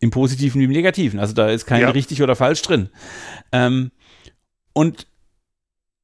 [0.00, 1.18] Im Positiven wie im Negativen.
[1.18, 1.90] Also da ist kein ja.
[1.90, 2.88] richtig oder falsch drin.
[3.50, 3.90] Ähm,
[4.72, 5.08] und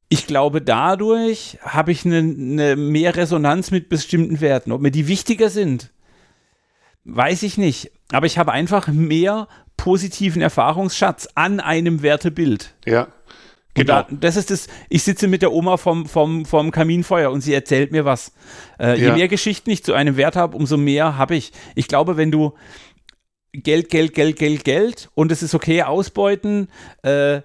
[0.08, 4.72] ich glaube, dadurch habe ich eine ne mehr Resonanz mit bestimmten Werten.
[4.72, 5.92] Ob mir die wichtiger sind,
[7.04, 7.92] weiß ich nicht.
[8.12, 12.74] Aber ich habe einfach mehr positiven Erfahrungsschatz an einem Wertebild.
[12.84, 13.08] Ja.
[13.74, 14.02] Genau.
[14.02, 17.52] Da, das ist das, ich sitze mit der Oma vom, vom, vom Kaminfeuer und sie
[17.52, 18.32] erzählt mir was.
[18.78, 19.08] Äh, ja.
[19.08, 21.52] Je mehr Geschichten ich zu einem Wert habe, umso mehr habe ich.
[21.74, 22.54] Ich glaube, wenn du
[23.52, 26.68] Geld, Geld, Geld, Geld, Geld und es ist okay, ausbeuten
[27.02, 27.40] äh,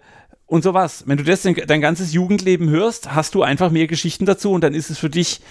[0.45, 1.03] und sowas.
[1.07, 4.73] Wenn du das dein, ganzes Jugendleben hörst, hast du einfach mehr Geschichten dazu und dann
[4.73, 5.41] ist es für dich,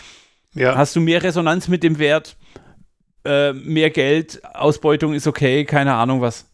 [0.55, 0.77] ja.
[0.77, 2.37] hast du mehr Resonanz mit dem Wert,
[3.25, 6.48] äh, mehr Geld, Ausbeutung ist okay, keine Ahnung was.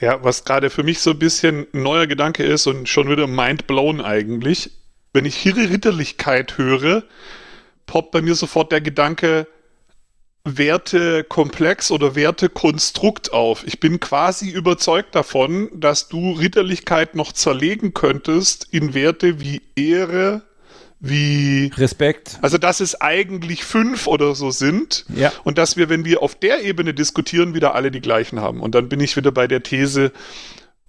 [0.00, 3.26] Ja, was gerade für mich so ein bisschen ein neuer Gedanke ist und schon wieder
[3.26, 4.70] mind blown eigentlich.
[5.12, 7.04] Wenn ich ihre Ritterlichkeit höre,
[7.86, 9.46] poppt bei mir sofort der Gedanke
[10.44, 13.66] Wertekomplex oder Wertekonstrukt auf.
[13.66, 20.42] Ich bin quasi überzeugt davon, dass du Ritterlichkeit noch zerlegen könntest in Werte wie Ehre,
[21.00, 22.38] wie Respekt.
[22.42, 25.06] Also, dass es eigentlich fünf oder so sind.
[25.08, 25.32] Ja.
[25.44, 28.60] Und dass wir, wenn wir auf der Ebene diskutieren, wieder alle die gleichen haben.
[28.60, 30.12] Und dann bin ich wieder bei der These,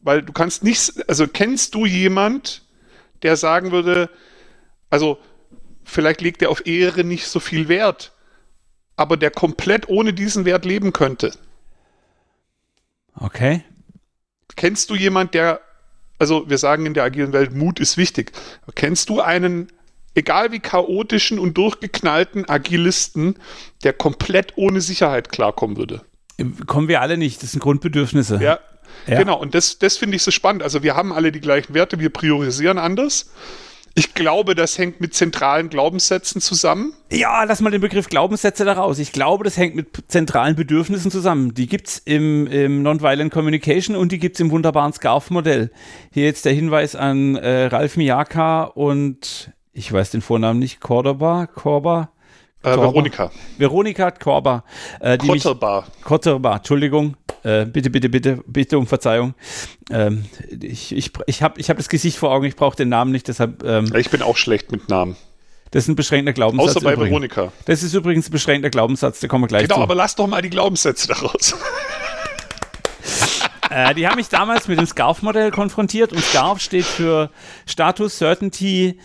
[0.02, 2.64] weil du kannst nicht, also kennst du jemand,
[3.24, 4.10] der sagen würde,
[4.90, 5.18] also
[5.84, 8.12] vielleicht legt er auf Ehre nicht so viel Wert,
[8.98, 11.32] aber der komplett ohne diesen Wert leben könnte.
[13.16, 13.64] Okay.
[14.56, 15.62] Kennst du jemand, der,
[16.20, 18.32] also wir sagen in der agilen Welt, Mut ist wichtig.
[18.76, 19.72] Kennst du einen
[20.16, 23.36] egal wie chaotischen und durchgeknallten Agilisten,
[23.84, 26.02] der komplett ohne Sicherheit klarkommen würde.
[26.66, 28.40] Kommen wir alle nicht, das sind Grundbedürfnisse.
[28.42, 28.60] Ja,
[29.08, 29.18] ja.
[29.20, 29.40] genau.
[29.40, 30.64] Und das, das finde ich so spannend.
[30.64, 33.32] Also wir haben alle die gleichen Werte, wir priorisieren anders.
[33.94, 36.94] Ich glaube, das hängt mit zentralen Glaubenssätzen zusammen.
[37.12, 39.00] Ja, lass mal den Begriff Glaubenssätze da raus.
[39.00, 41.54] Ich glaube, das hängt mit zentralen Bedürfnissen zusammen.
[41.54, 45.72] Die gibt es im, im Nonviolent Communication und die gibt es im wunderbaren SCARF-Modell.
[46.14, 51.48] Hier jetzt der Hinweis an äh, Ralf Miyaka und ich weiß den Vornamen nicht, Cordoba,
[51.48, 52.12] Corba?
[52.64, 53.32] Äh, Veronika.
[53.58, 54.64] Veronika Korber.
[55.00, 55.88] Äh, Kotterbar.
[56.04, 57.18] Kotterbar, Entschuldigung.
[57.44, 59.34] Äh, bitte, bitte, bitte, bitte um Verzeihung.
[59.90, 60.26] Ähm,
[60.62, 63.28] ich ich, ich habe ich hab das Gesicht vor Augen, ich brauche den Namen nicht,
[63.28, 63.64] deshalb.
[63.64, 65.16] Ähm, ich bin auch schlecht mit Namen.
[65.72, 66.76] Das ist ein beschränkter Glaubenssatz.
[66.76, 67.12] Außer bei übrigens.
[67.12, 67.52] Veronika.
[67.66, 69.80] Das ist übrigens ein beschränkter Glaubenssatz, da kommen wir gleich genau, zu.
[69.80, 71.56] Genau, aber lass doch mal die Glaubenssätze daraus.
[73.72, 77.32] äh, die haben mich damals mit dem SCARF-Modell konfrontiert und SCARF steht für
[77.66, 79.00] Status, Certainty,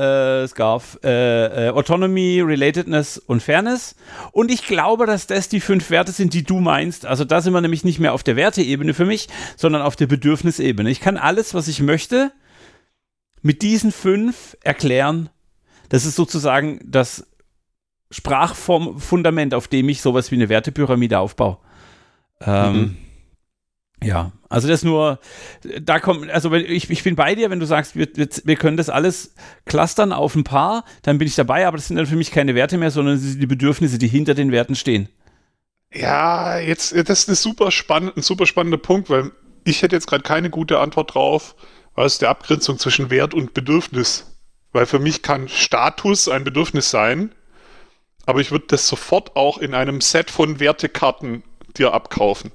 [0.00, 3.96] äh, Scarf, äh, äh, Autonomy, Relatedness und Fairness.
[4.32, 7.06] Und ich glaube, dass das die fünf Werte sind, die du meinst.
[7.06, 10.06] Also da sind wir nämlich nicht mehr auf der Werteebene für mich, sondern auf der
[10.06, 10.90] Bedürfnisebene.
[10.90, 12.32] Ich kann alles, was ich möchte,
[13.42, 15.28] mit diesen fünf erklären.
[15.88, 17.26] Das ist sozusagen das
[18.10, 21.58] Sprachfundament, auf dem ich sowas wie eine Wertepyramide aufbaue.
[22.40, 22.96] Ähm, mhm.
[24.02, 25.18] Ja, also das nur,
[25.82, 28.88] da kommt, also ich, ich bin bei dir, wenn du sagst, wir, wir, können das
[28.88, 29.34] alles
[29.66, 32.54] clustern auf ein paar, dann bin ich dabei, aber das sind dann für mich keine
[32.54, 35.08] Werte mehr, sondern die Bedürfnisse, die hinter den Werten stehen.
[35.92, 39.32] Ja, jetzt, das ist ein super, spannend, ein super spannender Punkt, weil
[39.64, 41.54] ich hätte jetzt gerade keine gute Antwort drauf,
[41.94, 44.38] was ist die Abgrenzung zwischen Wert und Bedürfnis?
[44.72, 47.34] Weil für mich kann Status ein Bedürfnis sein,
[48.24, 51.42] aber ich würde das sofort auch in einem Set von Wertekarten
[51.76, 52.52] dir abkaufen.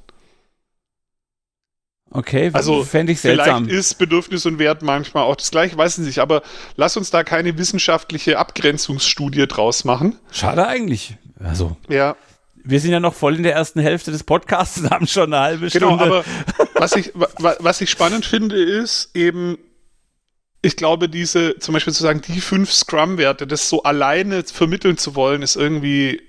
[2.17, 3.65] Okay, also fände ich seltsam.
[3.65, 6.43] Vielleicht ist Bedürfnis und Wert manchmal auch das gleiche, weiß ich nicht, aber
[6.75, 10.17] lass uns da keine wissenschaftliche Abgrenzungsstudie draus machen.
[10.31, 11.17] Schade eigentlich.
[11.43, 11.77] Also.
[11.89, 12.15] Ja.
[12.63, 15.43] Wir sind ja noch voll in der ersten Hälfte des Podcasts und haben schon eine
[15.43, 16.03] halbe genau, Stunde.
[16.05, 16.25] Genau, aber
[16.75, 19.57] was ich, was ich spannend finde, ist eben,
[20.61, 25.15] ich glaube, diese, zum Beispiel zu sagen, die fünf Scrum-Werte, das so alleine vermitteln zu
[25.15, 26.21] wollen, ist irgendwie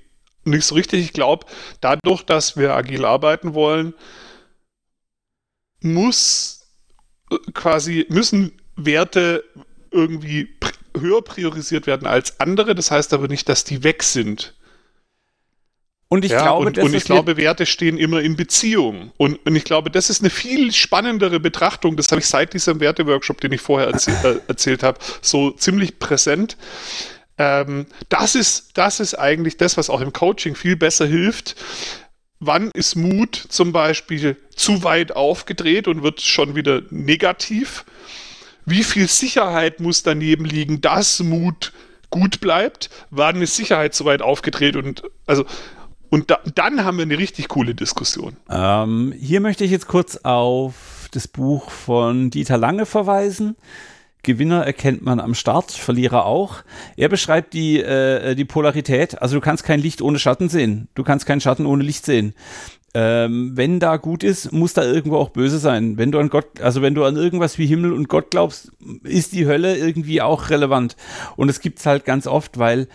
[0.45, 1.05] nicht so richtig.
[1.05, 1.47] Ich glaube,
[1.81, 3.95] dadurch, dass wir agil arbeiten wollen,
[5.93, 6.69] muss
[7.31, 9.45] äh, quasi müssen Werte
[9.91, 10.49] irgendwie
[10.99, 12.75] höher priorisiert werden als andere.
[12.75, 14.55] Das heißt aber nicht, dass die weg sind.
[16.09, 19.11] Und ich ja, glaube, und, und ich glaube, Werte stehen immer in Beziehung.
[19.17, 21.97] Und, und ich glaube, das ist eine viel spannendere Betrachtung.
[21.97, 25.99] Das habe ich seit diesem Werteworkshop, den ich vorher erzähl, äh, erzählt habe, so ziemlich
[25.99, 26.57] präsent.
[27.39, 31.57] Ähm, das ist, das ist eigentlich das, was auch im Coaching viel besser hilft.
[32.39, 37.85] Wann ist Mut zum Beispiel zu weit aufgedreht und wird schon wieder negativ?
[38.67, 41.73] Wie viel Sicherheit muss daneben liegen, dass Mut
[42.11, 42.91] gut bleibt?
[43.11, 45.45] Wann ist Sicherheit zu weit aufgedreht und also
[46.09, 48.37] und da, dann haben wir eine richtig coole Diskussion.
[48.49, 53.57] Ähm, hier möchte ich jetzt kurz auf das Buch von Dieter Lange verweisen.
[54.27, 56.57] Gewinner erkennt man am Start, Verlierer auch.
[56.97, 59.23] Er beschreibt die, äh, die Polarität.
[59.23, 60.89] Also du kannst kein Licht ohne Schatten sehen.
[60.95, 62.35] Du kannst keinen Schatten ohne Licht sehen.
[62.93, 65.97] Ähm, wenn da gut ist, muss da irgendwo auch böse sein.
[65.97, 68.73] Wenn du an Gott, also wenn du an irgendwas wie Himmel und Gott glaubst,
[69.05, 70.97] ist die Hölle irgendwie auch relevant.
[71.37, 72.89] Und es gibt's halt ganz oft, weil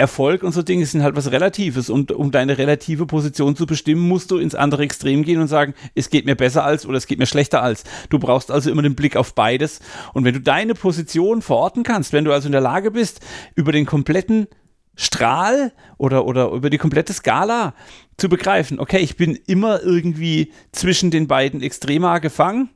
[0.00, 4.08] Erfolg und so Dinge sind halt was Relatives und um deine relative Position zu bestimmen,
[4.08, 7.06] musst du ins andere Extrem gehen und sagen, es geht mir besser als oder es
[7.06, 7.84] geht mir schlechter als.
[8.08, 9.80] Du brauchst also immer den Blick auf beides
[10.14, 13.20] und wenn du deine Position verorten kannst, wenn du also in der Lage bist,
[13.54, 14.48] über den kompletten
[14.96, 17.74] Strahl oder, oder über die komplette Skala
[18.16, 22.70] zu begreifen, okay, ich bin immer irgendwie zwischen den beiden Extrema gefangen,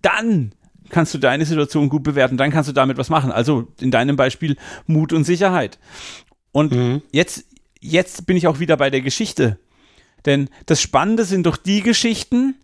[0.00, 0.54] dann
[0.90, 3.30] kannst du deine Situation gut bewerten, dann kannst du damit was machen.
[3.32, 5.78] Also in deinem Beispiel Mut und Sicherheit.
[6.52, 7.02] Und mhm.
[7.12, 7.44] jetzt,
[7.80, 9.58] jetzt bin ich auch wieder bei der Geschichte.
[10.26, 12.56] Denn das Spannende sind doch die Geschichten,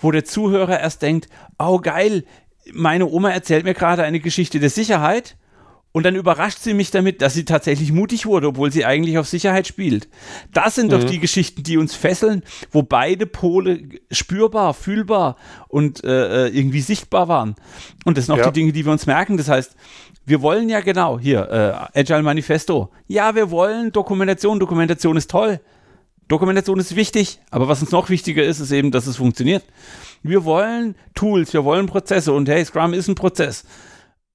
[0.00, 2.24] wo der Zuhörer erst denkt, oh geil,
[2.72, 5.36] meine Oma erzählt mir gerade eine Geschichte der Sicherheit
[5.94, 9.28] und dann überrascht sie mich damit, dass sie tatsächlich mutig wurde, obwohl sie eigentlich auf
[9.28, 10.08] Sicherheit spielt.
[10.52, 10.90] Das sind mhm.
[10.90, 13.80] doch die Geschichten, die uns fesseln, wo beide Pole
[14.10, 15.36] spürbar, fühlbar
[15.68, 17.54] und äh, äh, irgendwie sichtbar waren.
[18.04, 18.50] Und das sind auch ja.
[18.50, 19.36] die Dinge, die wir uns merken.
[19.36, 19.76] Das heißt,
[20.26, 22.90] wir wollen ja genau hier äh, Agile Manifesto.
[23.06, 24.58] Ja, wir wollen Dokumentation.
[24.58, 25.60] Dokumentation ist toll.
[26.26, 29.62] Dokumentation ist wichtig, aber was uns noch wichtiger ist, ist eben, dass es funktioniert.
[30.24, 33.64] Wir wollen Tools, wir wollen Prozesse und hey, Scrum ist ein Prozess.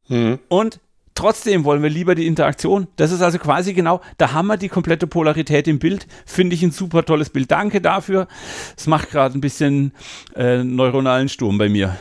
[0.07, 0.39] Mhm.
[0.47, 0.79] Und
[1.19, 2.87] Trotzdem wollen wir lieber die Interaktion.
[2.95, 6.07] Das ist also quasi genau, da haben wir die komplette Polarität im Bild.
[6.25, 7.51] Finde ich ein super tolles Bild.
[7.51, 8.29] Danke dafür.
[8.77, 9.91] Es macht gerade ein bisschen
[10.37, 11.97] äh, neuronalen Sturm bei mir.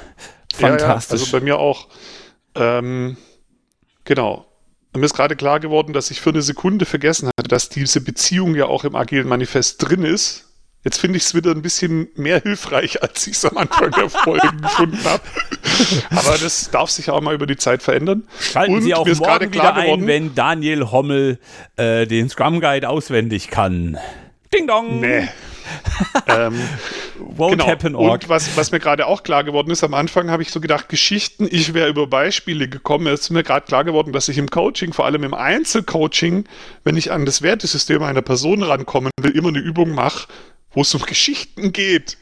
[0.54, 1.10] Fantastisch.
[1.10, 1.88] Ja, ja, also bei mir auch.
[2.54, 3.16] Ähm,
[4.04, 4.46] genau.
[4.94, 8.54] Mir ist gerade klar geworden, dass ich für eine Sekunde vergessen hatte, dass diese Beziehung
[8.54, 10.44] ja auch im agilen Manifest drin ist.
[10.84, 14.08] Jetzt finde ich es wieder ein bisschen mehr hilfreich, als ich es am Anfang der
[14.08, 15.22] Folgen gefunden habe.
[16.10, 18.24] Aber das darf sich auch mal über die Zeit verändern.
[18.40, 21.38] Schalten Und Sie auch morgen wieder ein, wenn Daniel Hommel
[21.76, 23.98] äh, den Scrum Guide auswendig kann.
[24.52, 25.00] Ding dong!
[25.00, 25.28] Nee.
[26.26, 26.54] ähm,
[27.18, 27.66] Won't genau.
[27.66, 28.22] happen, org.
[28.22, 30.88] Und was, was mir gerade auch klar geworden ist, am Anfang habe ich so gedacht,
[30.88, 33.06] Geschichten, ich wäre über Beispiele gekommen.
[33.08, 36.44] Es ist mir gerade klar geworden, dass ich im Coaching, vor allem im Einzelcoaching,
[36.84, 40.28] wenn ich an das Wertesystem einer Person rankommen will, immer eine Übung mache,
[40.72, 42.16] wo es um Geschichten geht.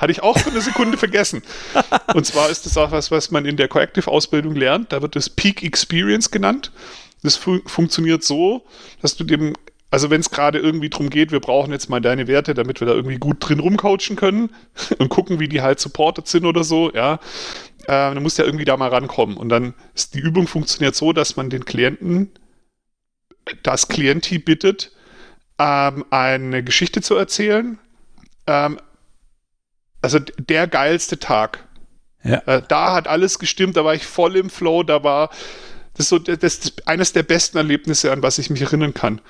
[0.00, 1.42] Hatte ich auch für eine Sekunde vergessen.
[2.14, 4.92] Und zwar ist das auch was, was man in der Corrective-Ausbildung lernt.
[4.92, 6.72] Da wird das Peak Experience genannt.
[7.22, 8.64] Das fu funktioniert so,
[9.02, 9.54] dass du dem,
[9.90, 12.86] also wenn es gerade irgendwie darum geht, wir brauchen jetzt mal deine Werte, damit wir
[12.86, 14.48] da irgendwie gut drin rumcoachen können
[14.98, 17.20] und gucken, wie die halt supported sind oder so, ja,
[17.82, 19.36] äh, dann muss ja irgendwie da mal rankommen.
[19.36, 22.30] Und dann ist die Übung funktioniert so, dass man den Klienten,
[23.62, 24.92] das Klienti bittet,
[25.58, 27.78] ähm, eine Geschichte zu erzählen.
[28.46, 28.78] Ähm,
[30.02, 31.66] also der geilste Tag.
[32.22, 32.38] Ja.
[32.46, 35.30] Äh, da hat alles gestimmt, da war ich voll im Flow, da war
[35.94, 39.20] das so das, das eines der besten Erlebnisse, an was ich mich erinnern kann.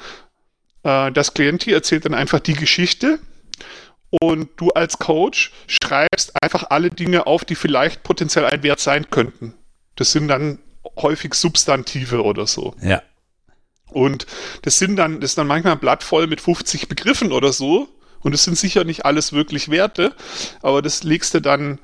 [0.83, 3.21] Äh, das Klientel erzählt dann einfach die Geschichte
[4.11, 9.09] und du als Coach schreibst einfach alle Dinge auf, die vielleicht potenziell ein Wert sein
[9.11, 9.55] könnten.
[9.97, 10.59] Das sind dann
[10.97, 12.75] häufig Substantive oder so.
[12.83, 13.03] Ja.
[13.87, 14.27] Und
[14.63, 17.89] das sind dann, das ist dann manchmal ein Blatt voll mit 50 Begriffen oder so.
[18.23, 20.15] Und es sind sicher nicht alles wirklich Werte,
[20.63, 21.79] aber das legst du dann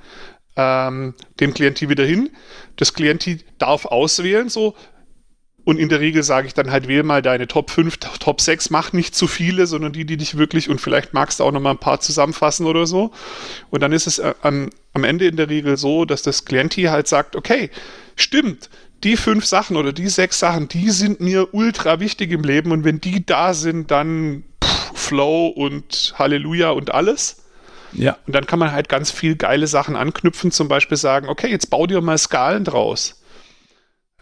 [0.57, 2.31] ähm, dem Klientel wieder hin.
[2.77, 4.75] Das Klientel darf auswählen, so.
[5.65, 8.71] Und in der Regel sage ich dann halt, wähl mal deine Top 5, Top 6,
[8.71, 11.60] mach nicht zu viele, sondern die, die dich wirklich, und vielleicht magst du auch noch
[11.60, 13.10] mal ein paar zusammenfassen oder so.
[13.71, 16.90] Und dann ist es äh, am, am Ende in der Regel so, dass das Klientel
[16.90, 17.71] halt sagt, okay,
[18.15, 18.71] stimmt,
[19.02, 22.85] die fünf Sachen oder die sechs Sachen, die sind mir ultra wichtig im Leben und
[22.85, 24.44] wenn die da sind, dann
[24.97, 27.44] Flow und Halleluja und alles.
[27.92, 28.19] Ja.
[28.27, 31.71] Und dann kann man halt ganz viel geile Sachen anknüpfen, zum Beispiel sagen, okay, jetzt
[31.71, 33.23] bau dir mal Skalen draus.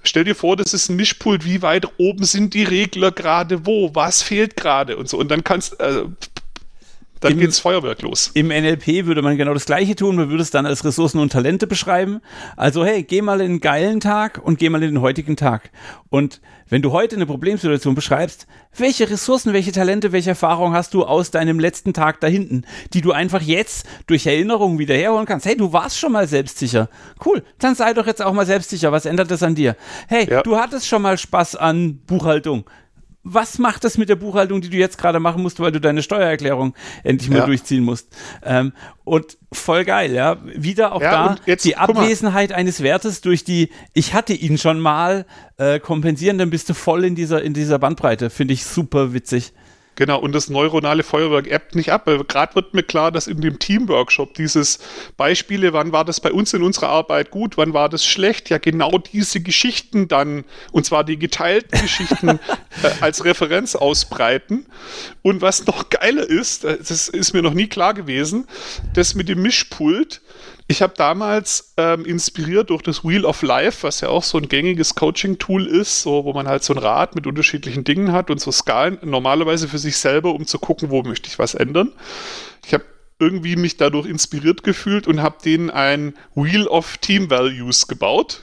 [0.03, 3.95] Stell dir vor, das ist ein Mischpult, wie weit oben sind die Regler gerade wo,
[3.95, 5.17] was fehlt gerade und so.
[5.17, 6.05] Und dann kannst, äh,
[7.25, 8.31] dann Im, geht's Feuerwerk los.
[8.35, 10.17] Im NLP würde man genau das Gleiche tun.
[10.17, 12.21] Man würde es dann als Ressourcen und Talente beschreiben.
[12.55, 15.71] Also, hey, geh mal in einen geilen Tag und geh mal in den heutigen Tag.
[16.11, 18.47] Und wenn du heute eine Problemsituation beschreibst,
[18.77, 23.01] welche Ressourcen, welche Talente, welche Erfahrung hast du aus deinem letzten Tag da hinten, die
[23.01, 25.47] du einfach jetzt durch Erinnerungen wieder herholen kannst?
[25.47, 26.91] Hey, du warst schon mal selbstsicher.
[27.25, 28.93] Cool, dann sei doch jetzt auch mal selbstsicher.
[28.93, 29.77] Was ändert das an dir?
[30.09, 30.43] Hey, ja.
[30.43, 32.65] du hattest schon mal Spaß an Buchhaltung
[33.25, 36.03] was macht das mit der Buchhaltung, die du jetzt gerade machen musst, weil du deine
[36.03, 37.47] Steuererklärung endlich mal ja.
[37.47, 38.15] durchziehen musst?
[38.43, 38.73] Ähm,
[39.03, 40.37] und voll geil, ja.
[40.45, 44.79] Wieder auch ja, da jetzt, die Abwesenheit eines Wertes durch die, ich hatte ihn schon
[44.79, 45.25] mal,
[45.57, 48.29] äh, kompensieren, dann bist du voll in dieser, in dieser Bandbreite.
[48.29, 49.55] Finde ich super witzig.
[49.97, 52.07] Genau, und das neuronale Feuerwerk ebbt nicht ab.
[52.29, 54.81] Gerade wird mir klar, dass in dem Teamworkshop dieses
[55.17, 58.59] Beispiele, wann war das bei uns in unserer Arbeit gut, wann war das schlecht, ja
[58.59, 62.29] genau diese Geschichten dann, und zwar die geteilten Geschichten
[62.83, 64.67] äh, als Referenz ausbreiten.
[65.23, 68.49] Und was noch geiler ist, äh, das ist mir noch nie klar gewesen,
[68.95, 70.23] das mit dem Mischpult,
[70.67, 74.49] ich habe damals ähm, inspiriert durch das Wheel of Life, was ja auch so ein
[74.49, 78.41] gängiges Coaching-Tool ist, so, wo man halt so ein Rad mit unterschiedlichen Dingen hat und
[78.41, 81.93] so Skalen, normalerweise für sich selber, um zu gucken, wo möchte ich was ändern.
[82.67, 82.85] Ich habe
[83.19, 88.43] irgendwie mich dadurch inspiriert gefühlt und habe denen ein Wheel of Team Values gebaut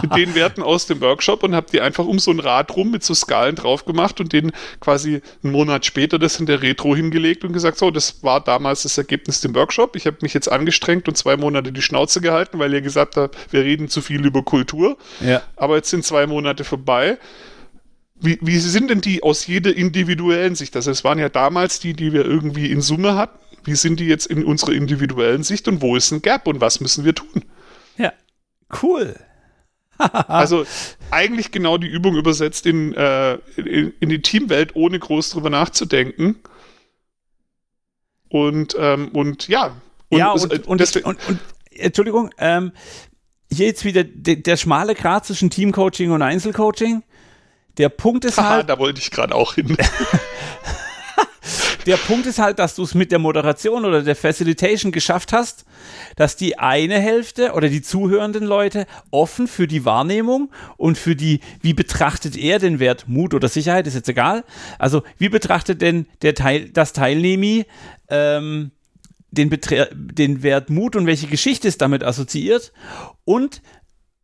[0.00, 2.92] mit den Werten aus dem Workshop und habe die einfach um so ein Rad rum
[2.92, 6.94] mit so Skalen drauf gemacht und den quasi einen Monat später das in der Retro
[6.94, 9.96] hingelegt und gesagt, so, das war damals das Ergebnis dem Workshop.
[9.96, 13.36] Ich habe mich jetzt angestrengt und zwei Monate die Schnauze gehalten, weil ihr gesagt habt,
[13.52, 14.96] wir reden zu viel über Kultur.
[15.20, 15.42] Ja.
[15.56, 17.18] Aber jetzt sind zwei Monate vorbei.
[18.20, 20.76] Wie, wie sind denn die aus jeder individuellen Sicht?
[20.76, 23.38] Also es waren ja damals die, die wir irgendwie in Summe hatten.
[23.64, 26.80] Wie sind die jetzt in unserer individuellen Sicht und wo ist ein Gap und was
[26.80, 27.44] müssen wir tun?
[27.96, 28.12] Ja,
[28.80, 29.16] Cool.
[29.98, 30.64] also
[31.10, 36.36] eigentlich genau die Übung übersetzt in, äh, in, in, die Teamwelt, ohne groß drüber nachzudenken.
[38.28, 39.76] Und, ähm, und ja.
[40.08, 41.38] Und, ja, und, und, und, und, und
[41.70, 42.72] Entschuldigung, ähm,
[43.52, 47.02] hier jetzt wieder de, der schmale Grat zwischen Teamcoaching und Einzelcoaching.
[47.78, 48.68] Der Punkt ist Aha, halt.
[48.68, 49.76] da wollte ich gerade auch hin.
[51.86, 55.64] der Punkt ist halt, dass du es mit der Moderation oder der Facilitation geschafft hast,
[56.16, 61.40] dass die eine Hälfte oder die zuhörenden Leute offen für die Wahrnehmung und für die,
[61.60, 64.44] wie betrachtet er den Wert Mut oder Sicherheit, ist jetzt egal.
[64.78, 67.64] Also, wie betrachtet denn der Teil, das Teilnehmer
[68.08, 68.70] ähm,
[69.30, 72.72] den, Betre den Wert Mut und welche Geschichte ist damit assoziiert?
[73.24, 73.62] Und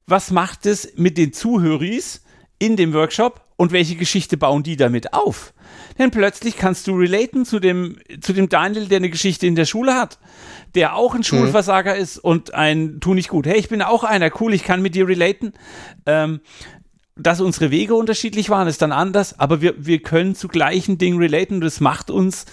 [0.07, 2.23] was macht es mit den Zuhöris
[2.59, 5.53] in dem Workshop und welche Geschichte bauen die damit auf?
[5.99, 9.65] Denn plötzlich kannst du relaten zu dem, zu dem Daniel, der eine Geschichte in der
[9.67, 10.19] Schule hat,
[10.77, 11.25] der auch ein mhm.
[11.25, 13.47] Schulversager ist und ein Tu nicht gut.
[13.47, 15.53] Hey, ich bin auch einer, cool, ich kann mit dir relaten.
[16.07, 16.41] Ähm,
[17.17, 21.19] dass unsere Wege unterschiedlich waren, ist dann anders, aber wir, wir können zu gleichen Dingen
[21.19, 22.47] relaten und das macht uns,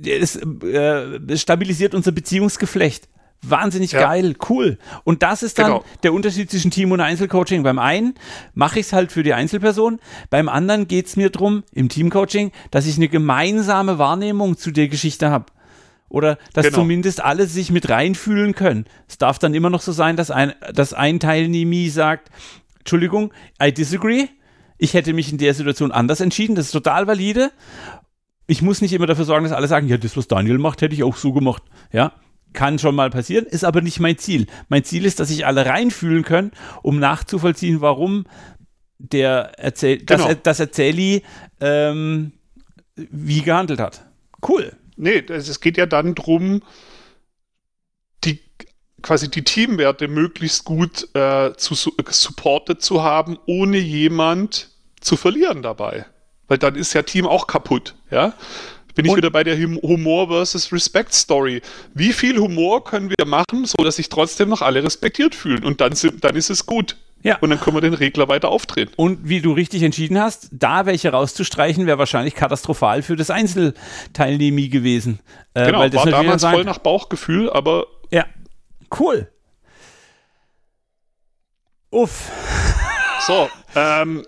[0.00, 3.08] es äh, stabilisiert unser Beziehungsgeflecht.
[3.44, 4.00] Wahnsinnig ja.
[4.00, 4.78] geil, cool.
[5.02, 5.84] Und das ist dann genau.
[6.04, 7.64] der Unterschied zwischen Team- und Einzelcoaching.
[7.64, 8.14] Beim einen
[8.54, 9.98] mache ich es halt für die Einzelperson,
[10.30, 14.86] beim anderen geht es mir darum, im Teamcoaching, dass ich eine gemeinsame Wahrnehmung zu der
[14.88, 15.46] Geschichte habe.
[16.08, 16.78] Oder dass genau.
[16.78, 18.84] zumindest alle sich mit reinfühlen können.
[19.08, 22.30] Es darf dann immer noch so sein, dass ein, dass ein Teilnehmer sagt,
[22.80, 24.28] Entschuldigung, I disagree.
[24.76, 26.54] Ich hätte mich in der Situation anders entschieden.
[26.54, 27.50] Das ist total valide.
[28.46, 30.94] Ich muss nicht immer dafür sorgen, dass alle sagen, ja, das, was Daniel macht, hätte
[30.94, 31.62] ich auch so gemacht.
[31.92, 32.12] Ja,
[32.52, 34.46] kann schon mal passieren, ist aber nicht mein Ziel.
[34.68, 38.26] Mein Ziel ist, dass sich alle reinfühlen können, um nachzuvollziehen, warum
[38.98, 40.28] der Erzähl genau.
[40.28, 41.22] das, das Erzähli
[41.60, 42.32] ähm,
[42.96, 44.04] wie gehandelt hat.
[44.46, 44.76] Cool.
[44.96, 46.62] Nee, es geht ja dann darum,
[48.24, 48.40] die
[49.00, 56.06] quasi die Teamwerte möglichst gut äh, zu supported zu haben, ohne jemand zu verlieren dabei.
[56.46, 58.34] Weil dann ist ja Team auch kaputt, ja
[58.94, 61.62] bin ich wieder bei der Humor versus Respect Story.
[61.94, 65.64] Wie viel Humor können wir machen, so dass sich trotzdem noch alle respektiert fühlen?
[65.64, 66.96] Und dann, sind, dann ist es gut.
[67.22, 67.38] Ja.
[67.40, 68.90] Und dann können wir den Regler weiter aufdrehen.
[68.96, 74.68] Und wie du richtig entschieden hast, da welche rauszustreichen, wäre wahrscheinlich katastrophal für das Einzelteilnehmer
[74.68, 75.20] gewesen.
[75.54, 77.86] Äh, genau, war damals voll nach Bauchgefühl, aber.
[78.10, 78.26] Ja,
[78.98, 79.28] cool.
[81.90, 82.30] Uff.
[83.26, 84.24] So, ähm,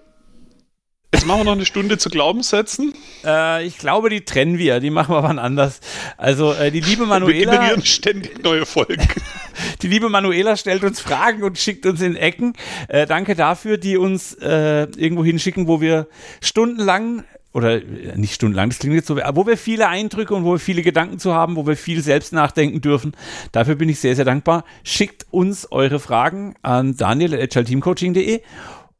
[1.14, 2.92] Jetzt machen wir noch eine Stunde zu Glaubenssätzen.
[3.24, 4.80] Äh, ich glaube, die trennen wir.
[4.80, 5.78] Die machen wir wann anders.
[6.16, 7.52] Also, äh, die liebe Manuela.
[7.52, 9.06] Wir generieren ständig neue Folgen.
[9.82, 12.54] die liebe Manuela stellt uns Fragen und schickt uns in Ecken.
[12.88, 16.08] Äh, danke dafür, die uns äh, irgendwo hinschicken, wo wir
[16.40, 20.54] stundenlang oder äh, nicht stundenlang, das klingt jetzt so, wo wir viele Eindrücke und wo
[20.54, 23.12] wir viele Gedanken zu haben, wo wir viel selbst nachdenken dürfen.
[23.52, 24.64] Dafür bin ich sehr, sehr dankbar.
[24.82, 28.42] Schickt uns eure Fragen an daniel.agilteamcoaching.de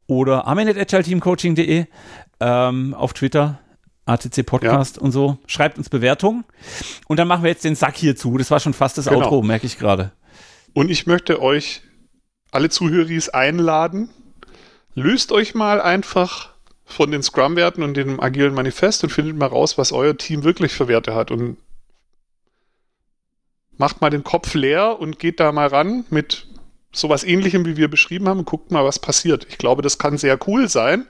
[0.07, 1.85] oder armin.agileteamcoaching.de
[2.39, 3.59] ähm, auf Twitter.
[4.05, 5.01] ATC Podcast ja.
[5.01, 5.39] und so.
[5.47, 6.45] Schreibt uns Bewertungen.
[7.07, 8.37] Und dann machen wir jetzt den Sack hier zu.
[8.37, 9.21] Das war schon fast das genau.
[9.21, 10.11] Outro, merke ich gerade.
[10.73, 11.81] Und ich möchte euch
[12.51, 14.09] alle Zuhörer einladen.
[14.93, 16.49] Löst euch mal einfach
[16.85, 20.71] von den Scrum-Werten und dem agilen Manifest und findet mal raus, was euer Team wirklich
[20.71, 21.31] für Werte hat.
[21.31, 21.57] Und
[23.77, 26.47] macht mal den Kopf leer und geht da mal ran mit
[26.97, 29.45] sowas ähnlichem, wie wir beschrieben haben, guckt mal, was passiert.
[29.49, 31.05] Ich glaube, das kann sehr cool sein.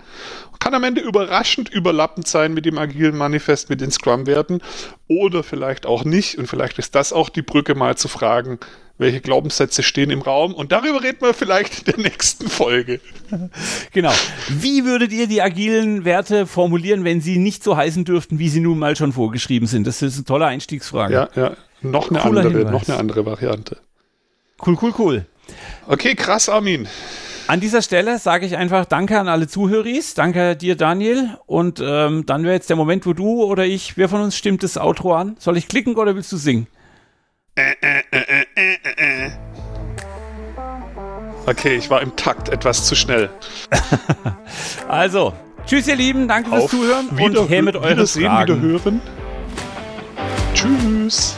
[0.59, 4.61] Kann am Ende überraschend überlappend sein mit dem agilen Manifest, mit den Scrum-Werten
[5.07, 6.37] oder vielleicht auch nicht.
[6.37, 8.59] Und vielleicht ist das auch die Brücke, mal zu fragen,
[8.97, 10.53] welche Glaubenssätze stehen im Raum.
[10.53, 12.99] Und darüber reden wir vielleicht in der nächsten Folge.
[13.91, 14.11] Genau.
[14.49, 18.59] Wie würdet ihr die agilen Werte formulieren, wenn sie nicht so heißen dürften, wie sie
[18.59, 19.87] nun mal schon vorgeschrieben sind?
[19.87, 21.13] Das ist eine tolle Einstiegsfrage.
[21.13, 21.57] Ja, ja.
[21.81, 22.71] Noch eine Cooler andere, Hinweis.
[22.71, 23.77] noch eine andere Variante.
[24.65, 25.25] Cool, cool, cool.
[25.87, 26.87] Okay, krass, Armin.
[27.47, 29.85] An dieser Stelle sage ich einfach Danke an alle Zuhörer.
[30.15, 31.37] Danke dir, Daniel.
[31.45, 34.63] Und ähm, dann wäre jetzt der Moment, wo du oder ich, wer von uns stimmt
[34.63, 35.35] das Outro an?
[35.39, 36.65] Soll ich klicken oder willst du singen?
[37.55, 39.31] Äh, äh, äh, äh, äh.
[41.45, 43.29] Okay, ich war im Takt etwas zu schnell.
[44.87, 45.33] also,
[45.67, 48.63] tschüss ihr Lieben, danke fürs Zuhören wieder, und her mit euren Fragen.
[48.63, 49.01] Wieder hören.
[50.55, 51.35] Tschüss.